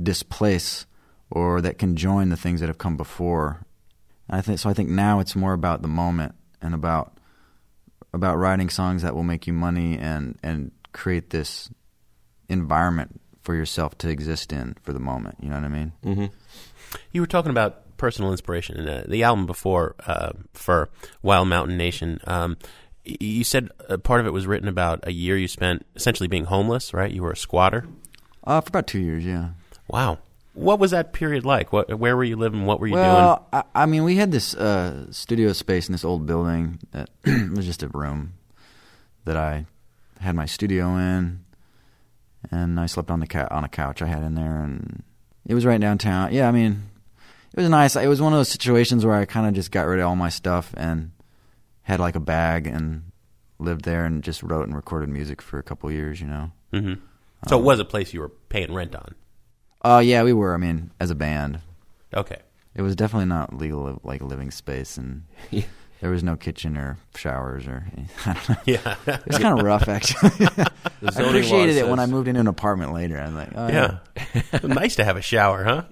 [0.00, 0.86] displace
[1.30, 3.64] or that can join the things that have come before.
[4.28, 4.70] I think so.
[4.70, 7.16] I think now it's more about the moment and about
[8.12, 11.70] about writing songs that will make you money and and create this
[12.48, 15.36] environment for yourself to exist in for the moment.
[15.40, 15.92] You know what I mean?
[16.04, 16.26] Mm-hmm.
[17.12, 20.90] You were talking about personal inspiration in uh, the album before uh, for
[21.22, 22.20] Wild Mountain Nation.
[22.26, 22.56] Um,
[23.20, 26.44] you said uh, part of it was written about a year you spent essentially being
[26.44, 27.10] homeless, right?
[27.10, 27.86] You were a squatter.
[28.44, 29.50] Uh, for about two years, yeah.
[29.88, 30.18] Wow.
[30.54, 31.72] What was that period like?
[31.72, 32.66] What, where were you living?
[32.66, 33.06] What were you doing?
[33.06, 37.10] well, I, I mean, we had this uh, studio space in this old building that
[37.54, 38.34] was just a room
[39.24, 39.66] that I
[40.20, 41.44] had my studio in,
[42.50, 45.02] and I slept on the cou- on a couch I had in there, and
[45.46, 46.32] it was right downtown.
[46.32, 46.90] Yeah, I mean,
[47.52, 47.96] it was nice.
[47.96, 50.16] It was one of those situations where I kind of just got rid of all
[50.16, 51.12] my stuff and
[51.90, 53.10] had like a bag and
[53.58, 56.20] lived there and just wrote and recorded music for a couple years.
[56.20, 56.52] You know.
[56.72, 56.84] doing?
[56.84, 59.14] hmm So it was a place you were paying rent on.
[59.82, 60.54] Oh yeah, we were.
[60.54, 61.60] I mean, as a band.
[62.14, 62.38] Okay.
[62.74, 65.24] It was definitely not legal, like living space, and
[66.00, 67.86] there was no kitchen or showers or.
[68.64, 68.96] Yeah.
[69.06, 70.30] it was kind of rough actually.
[71.16, 73.18] I appreciated it when I moved into an apartment later.
[73.18, 73.98] I'm like, oh, Yeah.
[74.62, 75.82] nice to have a shower, huh?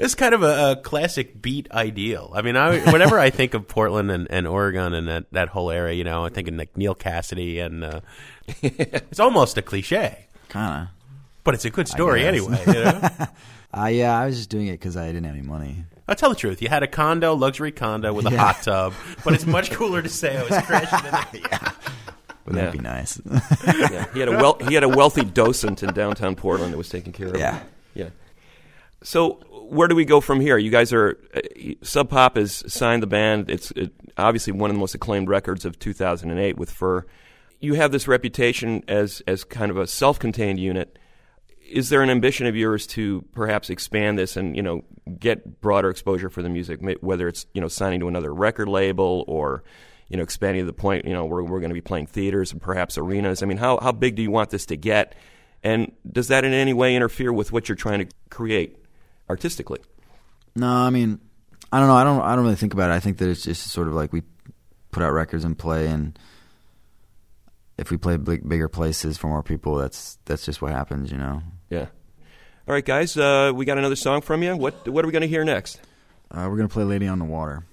[0.00, 2.32] It's kind of a, a classic beat ideal.
[2.34, 5.70] I mean, I, whenever I think of Portland and, and Oregon and that, that whole
[5.70, 8.00] area, you know, I think of like Neal Cassady, and uh,
[8.62, 10.88] it's almost a cliche, kind of.
[11.44, 12.28] but it's a good story guess.
[12.28, 12.62] anyway.
[12.66, 13.08] You know?
[13.72, 15.84] Uh, yeah, I was just doing it because I didn't have any money.
[16.08, 16.60] I'll tell the truth.
[16.60, 18.38] You had a condo, luxury condo with a Yeah.
[18.38, 21.52] hot tub, but it's much cooler to say I was crashing in it.
[22.46, 22.62] Would Yeah.
[22.64, 23.20] that be nice?
[23.64, 26.88] yeah, he had a wel- he had a wealthy docent in downtown Portland that was
[26.88, 27.58] taking care of Yeah.
[27.60, 27.66] him.
[27.94, 28.08] Yeah.
[29.04, 29.38] So
[29.70, 30.58] where do we go from here?
[30.58, 31.40] You guys are uh,
[31.82, 33.48] Sub Pop has signed the band.
[33.48, 37.06] It's it, obviously one of the most acclaimed records of 2008 with Furr.
[37.60, 40.98] You have this reputation as as kind of a self-contained unit.
[41.68, 44.82] Is there an ambition of yours to perhaps expand this and you know
[45.18, 49.24] get broader exposure for the music, whether it's you know signing to another record label
[49.28, 49.62] or
[50.08, 52.50] you know expanding to the point you know where we're going to be playing theaters
[52.50, 53.40] and perhaps arenas?
[53.40, 55.14] I mean, how how big do you want this to get?
[55.62, 58.79] And does that in any way interfere with what you're trying to create
[59.30, 59.78] artistically?
[60.56, 61.20] no, I mean,
[61.72, 61.94] I don't know.
[61.94, 62.20] I don't.
[62.20, 62.94] I don't really think about it.
[62.94, 64.22] I think that it's just sort of like we
[64.90, 66.18] put out records and play, and
[67.78, 71.18] if we play big, bigger places for more people, that's that's just what happens, you
[71.18, 71.42] know.
[71.70, 71.86] Yeah.
[72.66, 74.56] All right, guys, uh, we got another song from you.
[74.56, 75.80] What what are we going to hear next?
[76.30, 77.64] Uh, we're gonna play "Lady on the Water."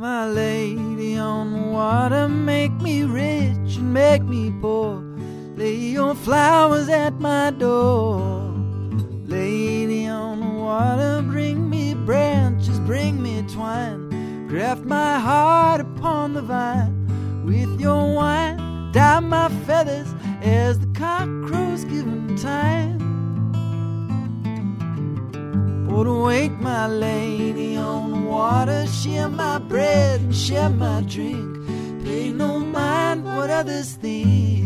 [0.00, 5.04] My lady on the water, make me rich and make me poor.
[5.56, 8.18] Lay your flowers at my door.
[9.26, 14.48] Lady on the water, bring me branches, bring me twine.
[14.48, 18.92] Graft my heart upon the vine with your wine.
[18.92, 20.08] Dye my feathers
[20.40, 23.09] as the cock crows given time.
[25.90, 31.66] Put wake my lady on the water, share my bread and share my drink.
[32.04, 34.64] Pay no mind what others think.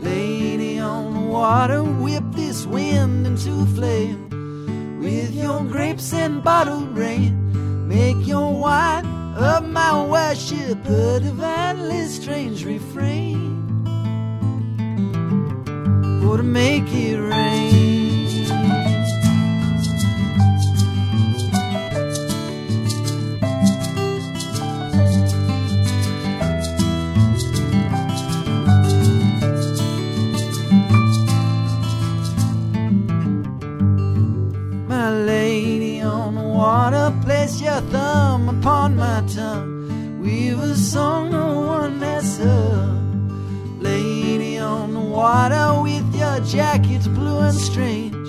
[0.00, 5.00] Lady on the water, whip this wind into flame.
[5.02, 9.04] With your grapes and bottled rain, make your wine
[9.36, 13.58] of my worship a divinely strange refrain.
[16.22, 17.91] For to make it rain.
[37.42, 40.20] Place your thumb upon my tongue.
[40.22, 43.80] Weave a song no one has sung.
[43.80, 48.26] Lady on the water, with your jackets blue and strange.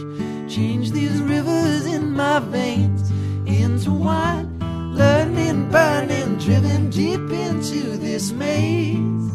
[0.51, 3.11] Change these rivers in my veins
[3.45, 4.47] into wine.
[4.95, 9.30] Learning, burning, driven deep into this maze.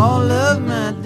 [0.00, 0.56] All of.
[0.62, 1.05] My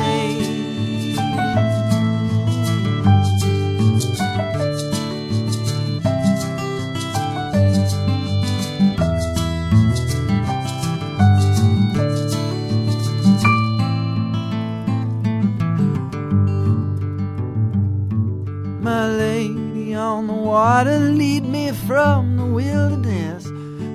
[20.50, 23.44] water, lead me from the wilderness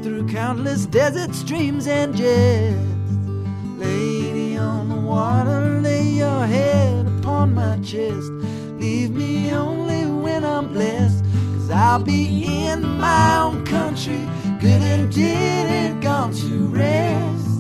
[0.01, 3.11] through countless desert streams and jets.
[3.77, 8.31] Lady on the water, lay your head upon my chest.
[8.79, 11.25] Leave me only when I'm blessed,
[11.55, 14.21] cause I'll be in my own country,
[14.61, 17.59] good and dead and gone to rest.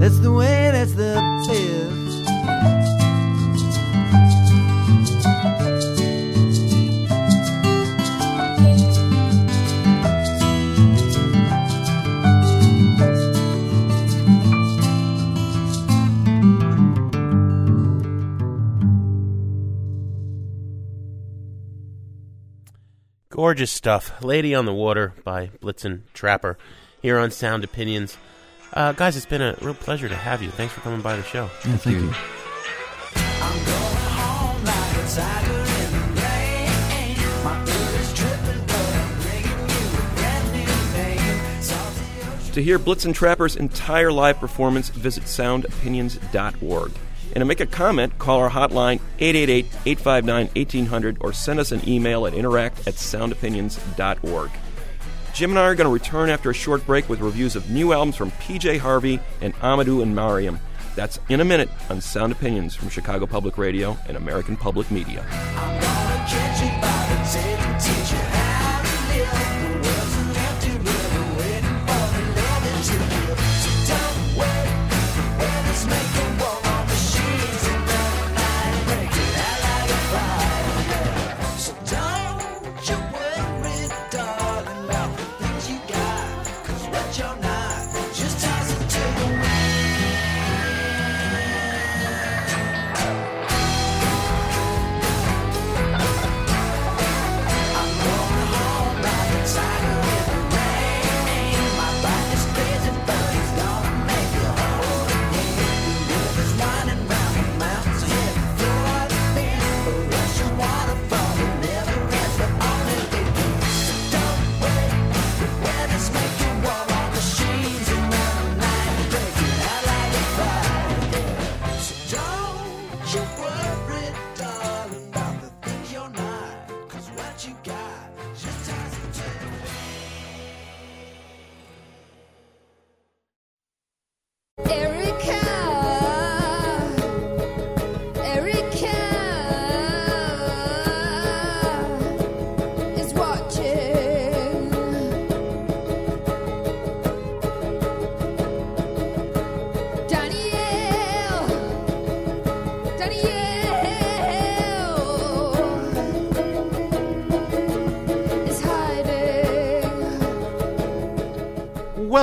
[0.00, 1.14] That's the way, that's the
[1.46, 1.95] best.
[23.46, 24.24] Gorgeous stuff.
[24.24, 26.58] Lady on the Water by Blitzen Trapper
[27.00, 28.18] here on Sound Opinions.
[28.72, 30.50] Uh, guys, it's been a real pleasure to have you.
[30.50, 31.48] Thanks for coming by the show.
[31.64, 32.10] Yeah, thank you.
[42.52, 46.90] To hear Blitzen Trapper's entire live performance, visit soundopinions.org.
[47.36, 51.86] And to make a comment, call our hotline 888 859 1800 or send us an
[51.86, 54.50] email at interact at soundopinions.org.
[55.34, 57.92] Jim and I are going to return after a short break with reviews of new
[57.92, 60.58] albums from PJ Harvey and Amadou and Mariam.
[60.94, 65.22] That's in a minute on Sound Opinions from Chicago Public Radio and American Public Media.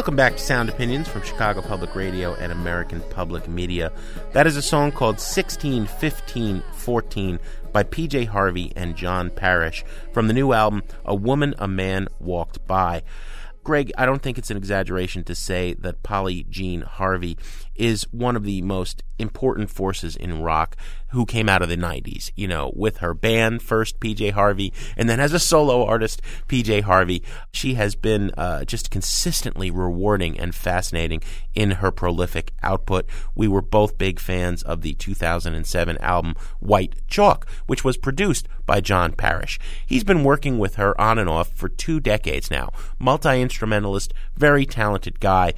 [0.04, 3.90] Welcome back to Sound Opinions from Chicago Public Radio and American Public Media.
[4.34, 7.40] That is a song called 16, 15, 14
[7.72, 12.68] by PJ Harvey and John Parish from the new album A Woman, a Man Walked
[12.68, 13.04] By.
[13.64, 17.38] Greg, I don't think it's an exaggeration to say that Polly Jean Harvey
[17.76, 20.76] is one of the most important forces in rock
[21.10, 25.08] who came out of the 90s, you know, with her band first, PJ Harvey, and
[25.08, 27.24] then as a solo artist, PJ Harvey.
[27.52, 31.22] She has been uh, just consistently rewarding and fascinating
[31.54, 33.06] in her prolific output.
[33.36, 38.82] We were both big fans of the 2007 album White Chalk, which was produced by
[38.82, 39.60] John Parish.
[39.86, 42.72] He's been working with her on and off for two decades now.
[42.98, 45.54] Multi instrumentalist, very talented guy.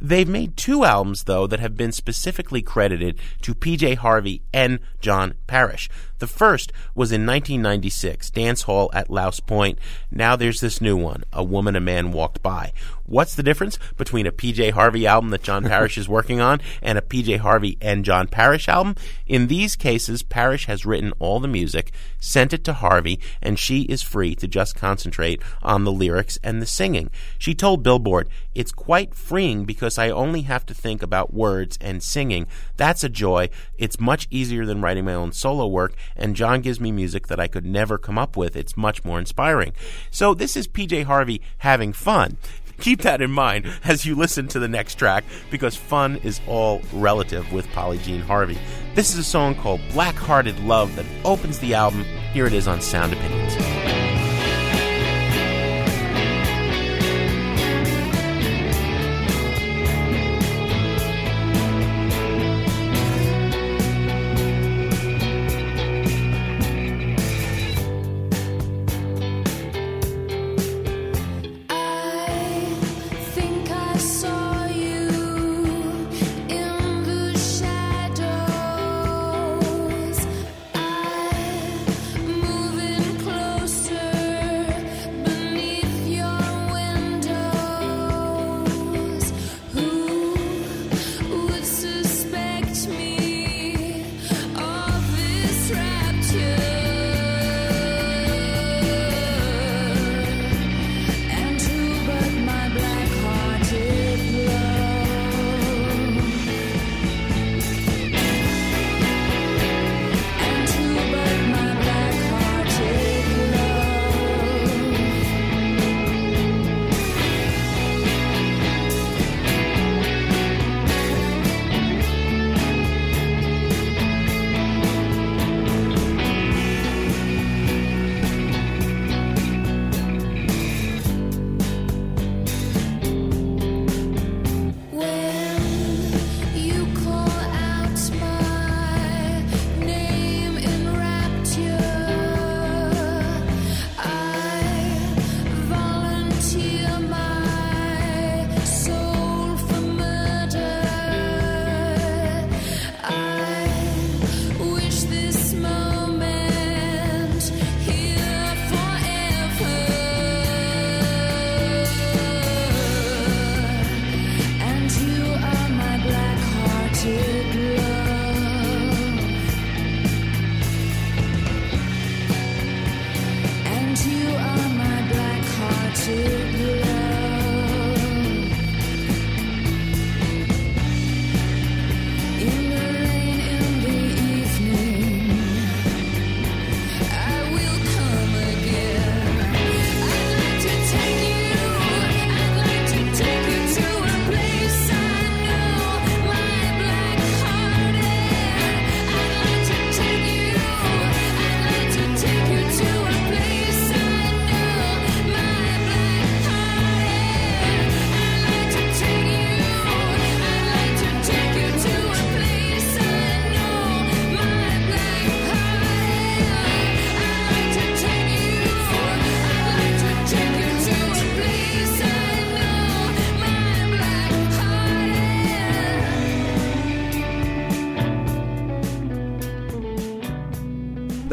[0.00, 5.34] They've made two albums, though, that have been specifically credited to PJ Harvey and John
[5.46, 5.88] Parish.
[6.18, 9.78] The first was in 1996, Dance Hall at Louse Point.
[10.10, 12.72] Now there's this new one, A Woman a Man Walked By.
[13.08, 16.98] What's the difference between a PJ Harvey album that John Parish is working on and
[16.98, 18.96] a PJ Harvey and John Parish album?
[19.26, 21.90] In these cases, Parish has written all the music,
[22.20, 26.60] sent it to Harvey, and she is free to just concentrate on the lyrics and
[26.60, 27.10] the singing.
[27.38, 32.02] She told Billboard, It's quite freeing because I only have to think about words and
[32.02, 32.46] singing.
[32.76, 33.48] That's a joy.
[33.78, 37.40] It's much easier than writing my own solo work, and John gives me music that
[37.40, 38.54] I could never come up with.
[38.54, 39.72] It's much more inspiring.
[40.10, 42.36] So this is PJ Harvey having fun.
[42.80, 46.80] Keep that in mind as you listen to the next track because fun is all
[46.92, 48.58] relative with Polly Jean Harvey.
[48.94, 52.04] This is a song called Black Hearted Love that opens the album.
[52.32, 53.97] Here it is on Sound Opinions.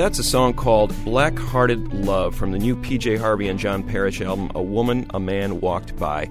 [0.05, 4.21] That's a song called Black Hearted Love from the new PJ Harvey and John Parish
[4.21, 6.29] album, A Woman, a Man Walked By.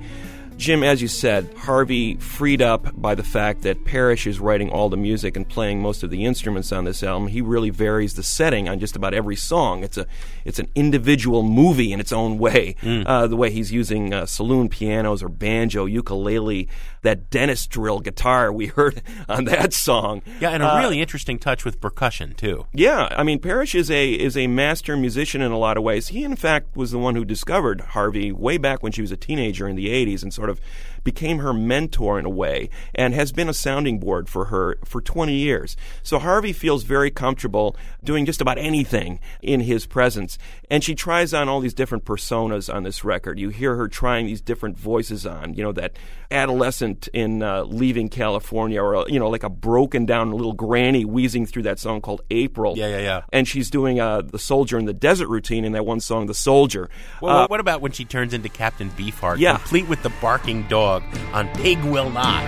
[0.56, 4.88] Jim, as you said, Harvey freed up by the fact that Parish is writing all
[4.88, 7.28] the music and playing most of the instruments on this album.
[7.28, 9.82] He really varies the setting on just about every song.
[9.84, 10.06] It's a
[10.44, 12.76] it's an individual movie in its own way.
[12.82, 16.68] Uh, the way he's using uh, saloon pianos or banjo, ukulele,
[17.02, 20.22] that dentist drill guitar we heard on that song.
[20.40, 22.64] Yeah, and a Uh, really interesting touch with percussion too.
[22.72, 26.08] yeah, I mean Parish is a is a master musician in a lot of ways.
[26.08, 29.16] He in fact was the one who discovered Harvey way back when she was a
[29.16, 30.60] teenager in the 80s and sort of
[31.04, 35.00] became her mentor in a way and has been a sounding board for her for
[35.00, 35.76] 20 years.
[36.02, 40.38] So Harvey feels very comfortable doing just about anything in his presence.
[40.70, 43.38] And she tries on all these different personas on this record.
[43.38, 45.92] You hear her trying these different voices on, you know, that
[46.30, 51.46] adolescent in uh, Leaving California or, you know, like a broken down little granny wheezing
[51.46, 52.76] through that song called April.
[52.76, 53.22] Yeah, yeah, yeah.
[53.32, 56.34] And she's doing uh, the soldier in the desert routine in that one song, The
[56.34, 56.88] Soldier.
[57.20, 59.56] Well, Uh, what about when she turns into Captain Beefheart, Yeah.
[59.56, 60.93] complete with the barking dog
[61.32, 62.42] on Pig Will Not?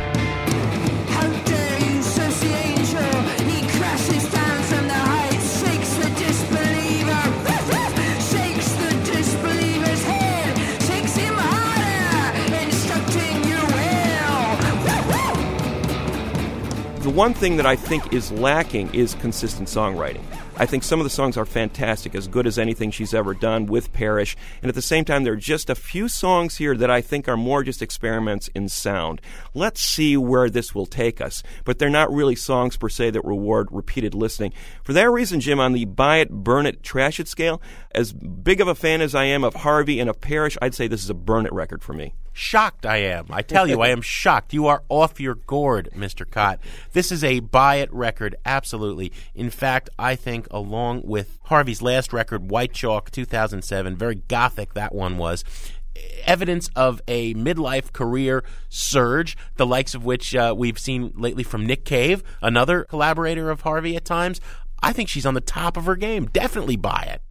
[1.11, 3.03] How dare you, says the angel.
[3.51, 7.23] He crashes down from the heights, shakes the disbeliever,
[8.31, 13.61] shakes the disbeliever's head, shakes him harder, instructing you
[16.95, 17.01] will.
[17.03, 20.23] the one thing that I think is lacking is consistent songwriting.
[20.59, 23.67] I think some of the songs are fantastic, as good as anything she's ever done
[23.67, 24.37] with Parish.
[24.63, 27.29] And at the same time, there are just a few songs here that I think
[27.29, 29.21] are more just experiments in sound.
[29.53, 31.43] Let's see where this will take us.
[31.67, 34.55] But they're not really songs per se that reward repeated listening.
[34.83, 38.63] For that reason, Jim, on the buy it, burn it, trash it scale, as big
[38.63, 41.11] of a fan as I am of Harvey and of Parish, I'd say this is
[41.11, 42.15] a burn it record for me.
[42.39, 43.29] Shocked I am.
[43.31, 44.53] I tell you, I am shocked.
[44.53, 46.31] You are off your gourd, Mr.
[46.31, 46.61] Kot.
[46.93, 49.11] This is a buy it record, absolutely.
[49.35, 54.95] In fact, I think along with Harvey's last record, White Chalk 2007, very gothic that
[54.95, 55.45] one was,
[56.25, 61.65] evidence of a midlife career surge, the likes of which uh, we've seen lately from
[61.65, 64.43] Nick Cave, another collaborator of Harvey at times.
[64.83, 66.27] I think she's on the top of her game.
[66.27, 67.23] Definitely buy it.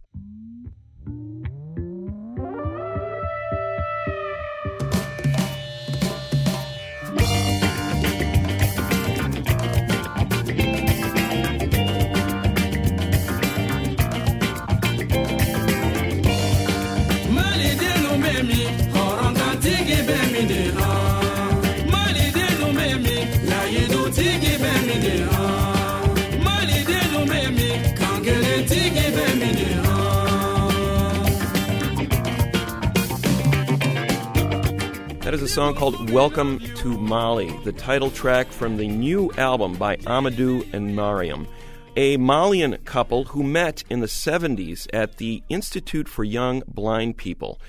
[35.36, 39.96] Is a song called Welcome to Mali, the title track from the new album by
[39.96, 41.46] Amadou and Mariam,
[41.94, 47.60] a Malian couple who met in the 70s at the Institute for Young Blind People.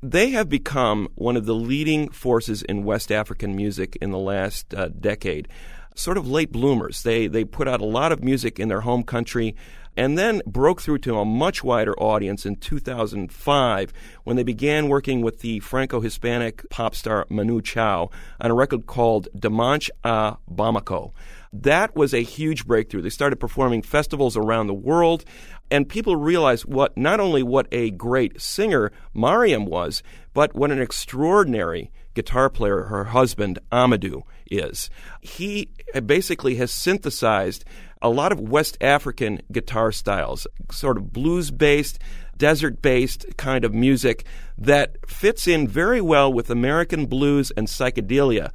[0.00, 4.72] They have become one of the leading forces in West African music in the last
[4.72, 5.48] uh, decade.
[5.96, 7.02] Sort of late bloomers.
[7.02, 9.56] They they put out a lot of music in their home country
[9.96, 13.92] and then broke through to a much wider audience in 2005
[14.24, 18.10] when they began working with the Franco-Hispanic pop star Manu Chao
[18.40, 21.12] on a record called Dimanche à Bamako.
[21.52, 23.02] That was a huge breakthrough.
[23.02, 25.24] They started performing festivals around the world,
[25.68, 30.80] and people realized what not only what a great singer Mariam was, but what an
[30.80, 34.90] extraordinary guitar player her husband Amadou is.
[35.20, 35.70] He
[36.06, 37.64] basically has synthesized
[38.02, 41.98] a lot of West African guitar styles, sort of blues based,
[42.36, 44.24] desert based kind of music
[44.56, 48.50] that fits in very well with American blues and psychedelia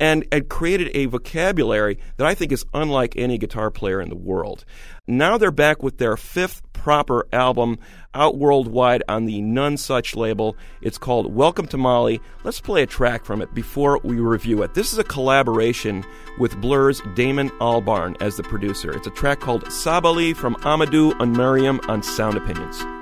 [0.00, 4.16] and, and created a vocabulary that I think is unlike any guitar player in the
[4.16, 4.64] world.
[5.06, 7.78] Now they're back with their fifth proper album
[8.14, 10.56] out worldwide on the Nonesuch label.
[10.80, 12.20] It's called Welcome to Mali.
[12.42, 14.72] Let's play a track from it before we review it.
[14.72, 16.04] This is a collaboration
[16.38, 18.90] with Blur's Damon Albarn as the producer.
[18.92, 22.99] It's a track called Sabali from Amadou and Mariam on Sound Opinions.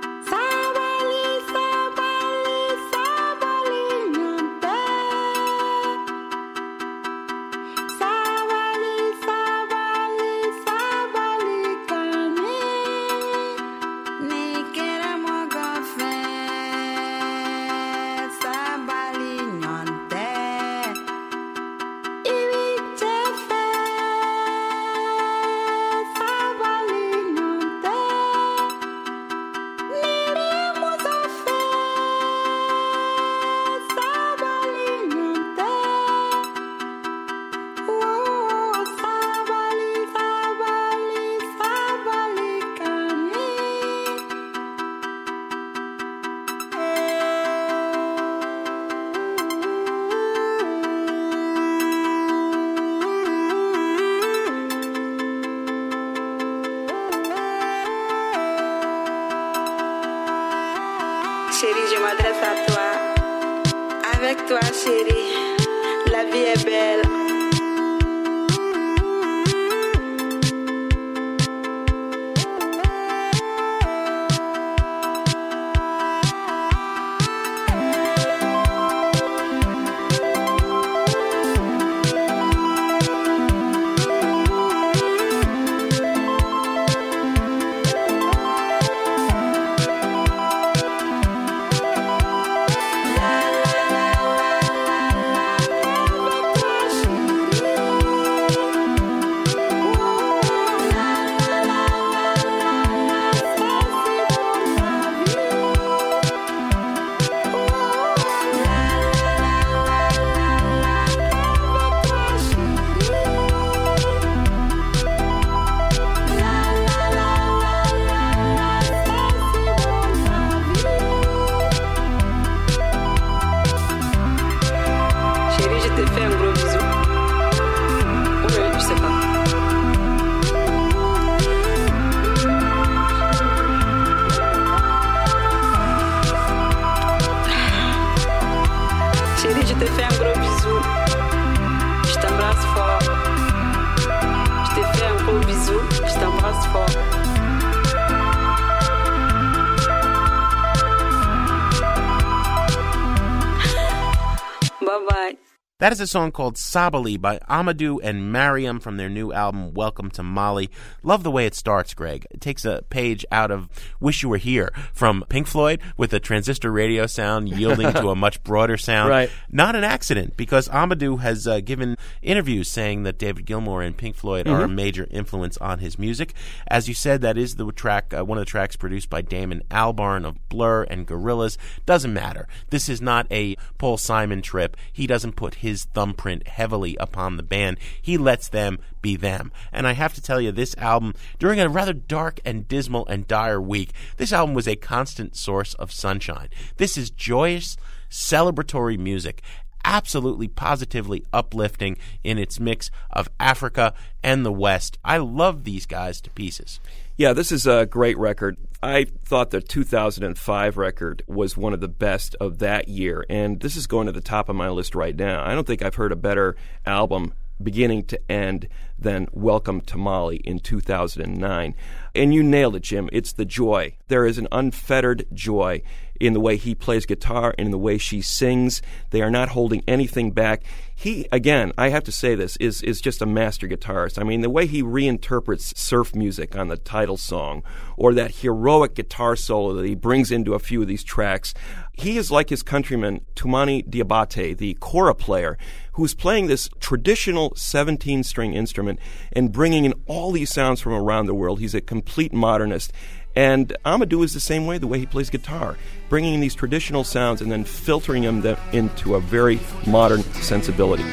[155.89, 160.11] That is a song called Sabali by Amadou and Mariam from their new album Welcome
[160.11, 160.69] to Mali.
[161.01, 162.27] Love the way it starts, Greg.
[162.39, 163.67] It takes a page out of
[163.99, 168.15] Wish You Were Here from Pink Floyd with a transistor radio sound yielding to a
[168.15, 169.09] much broader sound.
[169.09, 169.29] Right.
[169.51, 174.15] Not an accident because Amadou has uh, given interviews saying that David Gilmour and Pink
[174.15, 174.73] Floyd are a Mhm.
[174.75, 176.33] major influence on his music.
[176.67, 179.61] As you said, that is the track, uh, one of the tracks produced by Damon
[179.69, 181.57] Albarn of Blur and Gorillaz.
[181.85, 182.47] Doesn't matter.
[182.69, 184.77] This is not a Paul Simon trip.
[184.93, 187.79] He doesn't put his thumbprint heavily upon the band.
[188.01, 189.51] He lets them be them.
[189.73, 193.27] And I have to tell you, this album, during a rather dark and dismal and
[193.27, 196.49] dire week, this album was a constant source of sunshine.
[196.77, 197.77] This is joyous,
[198.09, 199.41] celebratory music
[199.85, 204.97] absolutely positively uplifting in its mix of Africa and the West.
[205.03, 206.79] I love these guys to pieces.
[207.17, 208.57] Yeah, this is a great record.
[208.81, 213.75] I thought the 2005 record was one of the best of that year, and this
[213.75, 215.43] is going to the top of my list right now.
[215.43, 216.55] I don't think I've heard a better
[216.85, 218.69] album beginning to end
[219.01, 221.75] than Welcome to Mali in 2009.
[222.15, 223.09] And you nailed it, Jim.
[223.11, 223.95] It's the joy.
[224.07, 225.81] There is an unfettered joy
[226.19, 228.81] in the way he plays guitar and in the way she sings.
[229.11, 230.63] They are not holding anything back.
[230.93, 234.19] He, again, I have to say this, is, is just a master guitarist.
[234.19, 237.63] I mean, the way he reinterprets surf music on the title song,
[237.95, 241.53] or that heroic guitar solo that he brings into a few of these tracks,
[241.93, 245.57] he is like his countryman, Toumani Diabaté, the kora player,
[245.93, 248.99] who's playing this traditional 17 string instrument
[249.33, 251.59] and bringing in all these sounds from around the world.
[251.59, 252.93] He's a complete modernist.
[253.39, 255.77] And Amadou is the same way, the way he plays guitar,
[256.09, 261.03] bringing in these traditional sounds and then filtering them into a very modern sensibility.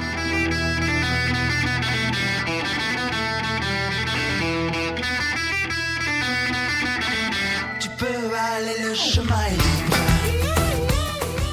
[7.78, 9.86] Tu peux aller le chemin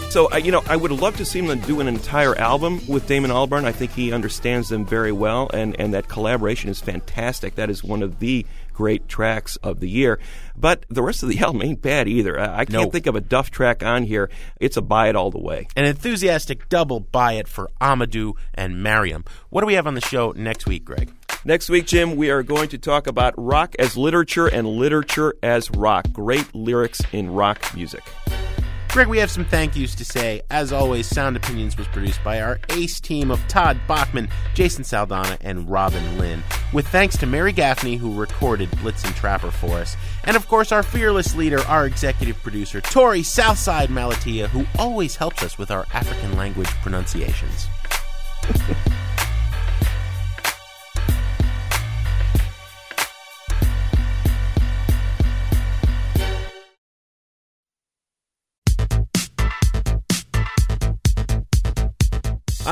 [0.10, 3.32] So, you know, I would love to see him do an entire album with Damon
[3.32, 3.66] Albarn.
[3.66, 7.56] I think he understands them very well, and, and that collaboration is fantastic.
[7.56, 10.20] That is one of the great tracks of the year.
[10.56, 12.40] But the rest of the album ain't bad either.
[12.40, 12.90] I, I can't No.
[12.90, 14.30] think of a Duff track on here.
[14.60, 15.68] It's a buy it all the way.
[15.76, 19.24] An enthusiastic double buy it for Amadou and Mariam.
[19.50, 21.12] What do we have on the show next week, Greg?
[21.46, 25.70] Next week, Jim, we are going to talk about rock as literature and literature as
[25.72, 26.06] rock.
[26.14, 28.04] Great lyrics in rock music.
[28.94, 30.44] Greg, we have some thank yous to say.
[30.52, 35.36] As always, Sound Opinions was produced by our ace team of Todd Bachman, Jason Saldanha,
[35.42, 39.98] and Robin Linn, with thanks to Mary Gaffney, who recorded Blitzen Trapper for us.
[40.26, 45.42] And of course, our fearless leader, our executive producer, Torey Southside Malatia, who always helps
[45.42, 47.68] us with our African language pronunciations.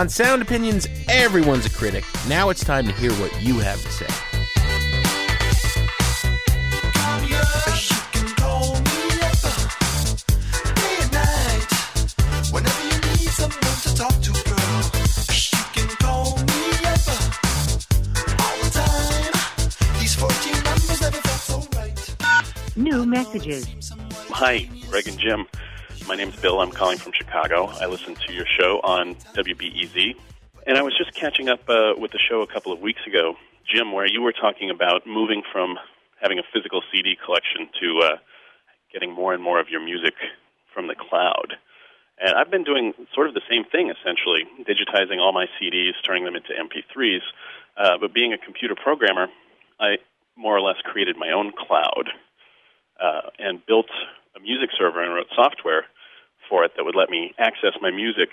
[0.01, 2.03] On Sound Opinions, everyone's a critic.
[2.27, 4.07] Now it's time to hear what you have to say.
[12.51, 14.81] Whenever you need someone to talk to, girl,
[15.29, 17.07] you can call me up
[18.41, 19.99] all the time.
[19.99, 22.75] These 14 numbers never felt so right.
[22.75, 23.67] New messages.
[24.31, 25.45] Hi, Greg and Jim.
[26.07, 26.59] My name's Bill.
[26.59, 27.67] I'm calling from Chicago.
[27.79, 30.15] I listen to your show on WBEZ.
[30.67, 33.35] And I was just catching up uh, with the show a couple of weeks ago,
[33.65, 35.77] Jim, where you were talking about moving from
[36.21, 38.17] having a physical CD collection to uh,
[38.91, 40.13] getting more and more of your music
[40.73, 41.53] from the cloud.
[42.19, 46.25] And I've been doing sort of the same thing, essentially, digitizing all my CDs, turning
[46.25, 47.21] them into MP3s.
[47.77, 49.27] Uh, but being a computer programmer,
[49.79, 49.97] I
[50.35, 52.09] more or less created my own cloud
[52.99, 53.89] uh, and built
[54.35, 55.85] a music server and wrote software
[56.49, 58.29] for it that would let me access my music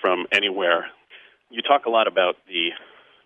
[0.00, 0.86] from anywhere.
[1.50, 2.70] You talk a lot about the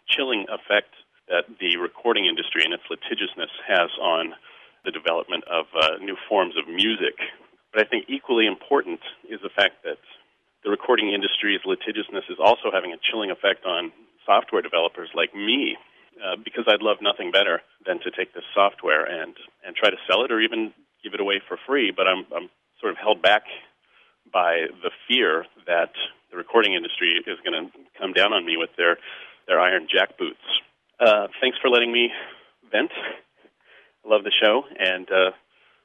[0.09, 0.95] chilling effect
[1.29, 4.35] that the recording industry and its litigiousness has on
[4.85, 7.19] the development of uh, new forms of music.
[7.75, 9.99] But I think equally important is the fact that
[10.63, 13.91] the recording industry's litigiousness is also having a chilling effect on
[14.25, 15.77] software developers like me,
[16.23, 19.35] uh, because I'd love nothing better than to take this software and,
[19.67, 20.73] and try to sell it or even
[21.07, 21.93] give it away for free.
[21.95, 22.51] But I'm, I'm
[22.81, 23.43] sort of held back
[24.33, 25.93] by the fear that
[26.33, 28.99] the recording industry is going to come down on me with their,
[29.47, 30.43] their iron jack boots.
[30.99, 32.11] Uh, thanks for letting me
[32.73, 32.91] vent.
[34.05, 35.31] Love the show and uh,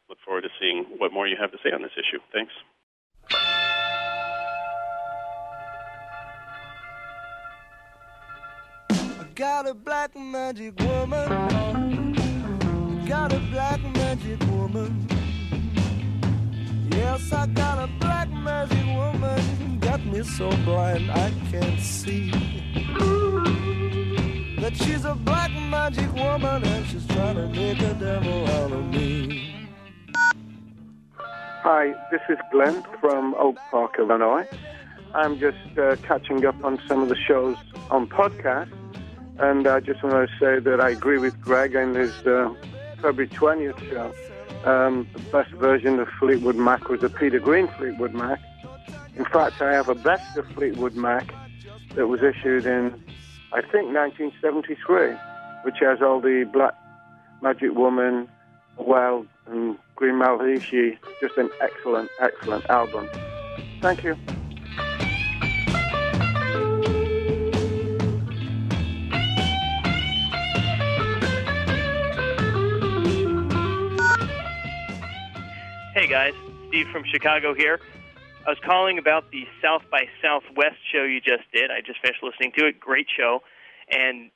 [0.09, 2.19] look forward to seeing what more you have to say on this issue.
[2.33, 2.53] Thanks.
[9.35, 12.00] Got a black magic woman.
[13.11, 15.05] Got a black magic woman.
[16.91, 19.79] Yes, I got a black magic woman.
[19.79, 22.31] Got me so blind I can't see.
[24.61, 28.85] That she's a black magic woman and she's trying to make a devil out of
[28.85, 29.67] me.
[31.17, 34.47] Hi, this is Glenn from Oak Park, Illinois.
[35.13, 37.57] I'm just uh, catching up on some of the shows
[37.89, 38.71] on podcast,
[39.37, 42.53] and I just want to say that I agree with Greg and his uh,
[43.01, 44.69] February 20th show.
[44.69, 48.39] Um, the best version of Fleetwood Mac was the Peter Green Fleetwood Mac.
[49.15, 51.33] In fact, I have a best of Fleetwood Mac
[51.95, 52.93] that was issued in,
[53.53, 55.13] I think, 1973,
[55.63, 56.75] which has all the Black
[57.41, 58.29] Magic Woman,
[58.77, 60.97] Wild, and Green Manalishi.
[61.19, 63.09] Just an excellent, excellent album.
[63.81, 64.15] Thank you.
[76.11, 76.33] Guys,
[76.67, 77.79] Steve from Chicago here.
[78.45, 81.71] I was calling about the South by Southwest show you just did.
[81.71, 82.81] I just finished listening to it.
[82.81, 83.39] Great show,
[83.89, 84.29] and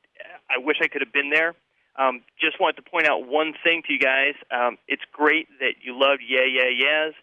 [0.50, 1.54] I wish I could have been there.
[2.00, 4.36] Um, just wanted to point out one thing to you guys.
[4.56, 7.14] Um, it's great that you loved Yeah Yeah Yeahs.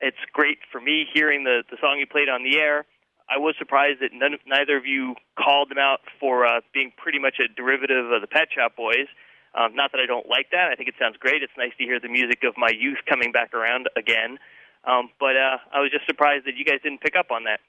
[0.00, 2.86] It's great for me hearing the the song you played on the air.
[3.28, 7.18] I was surprised that none, neither of you called them out for uh, being pretty
[7.18, 9.10] much a derivative of the Pet Shop Boys.
[9.56, 10.68] Um, not that I don't like that.
[10.70, 11.42] I think it sounds great.
[11.42, 14.38] It's nice to hear the music of my youth coming back around again.
[14.84, 17.60] Um, but uh, I was just surprised that you guys didn't pick up on that.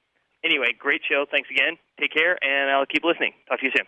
[0.44, 1.26] Anyway, great show.
[1.30, 1.78] Thanks again.
[2.00, 3.34] Take care, and I'll keep listening.
[3.48, 3.88] Talk to you soon.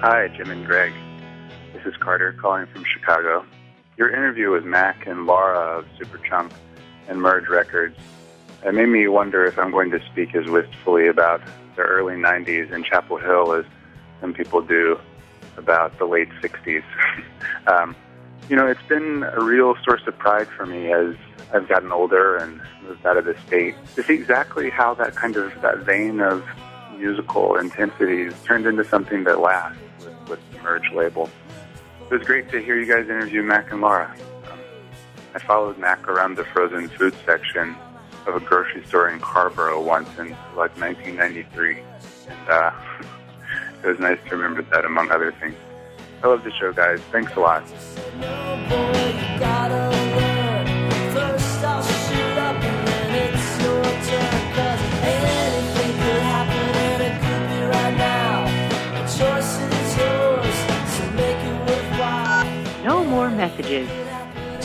[0.00, 0.92] Hi, Jim and Greg.
[1.72, 3.44] This is Carter calling from Chicago.
[3.96, 6.52] Your interview with Mac and Laura of Superchunk
[7.08, 7.96] and Merge Records
[8.64, 11.40] it made me wonder if I'm going to speak as wistfully about
[11.76, 13.64] the early 90s in Chapel Hill as
[14.20, 14.98] some people do
[15.56, 16.82] about the late 60s.
[17.66, 17.94] um,
[18.48, 21.14] you know, it's been a real source of pride for me as
[21.52, 25.36] I've gotten older and moved out of the state to see exactly how that kind
[25.36, 26.44] of that vein of
[26.96, 31.30] musical intensities turned into something that lasts with, with the Merge label.
[32.10, 34.14] It was great to hear you guys interview Mac and Laura.
[34.50, 34.58] Um,
[35.34, 37.76] I followed Mac around the frozen food section
[38.28, 41.78] of a grocery store in Carrboro once in like 1993,
[42.28, 42.70] and uh,
[43.82, 45.56] it was nice to remember that among other things.
[46.22, 47.00] I love the show, guys.
[47.10, 47.64] Thanks a lot.
[62.84, 64.07] No more messages.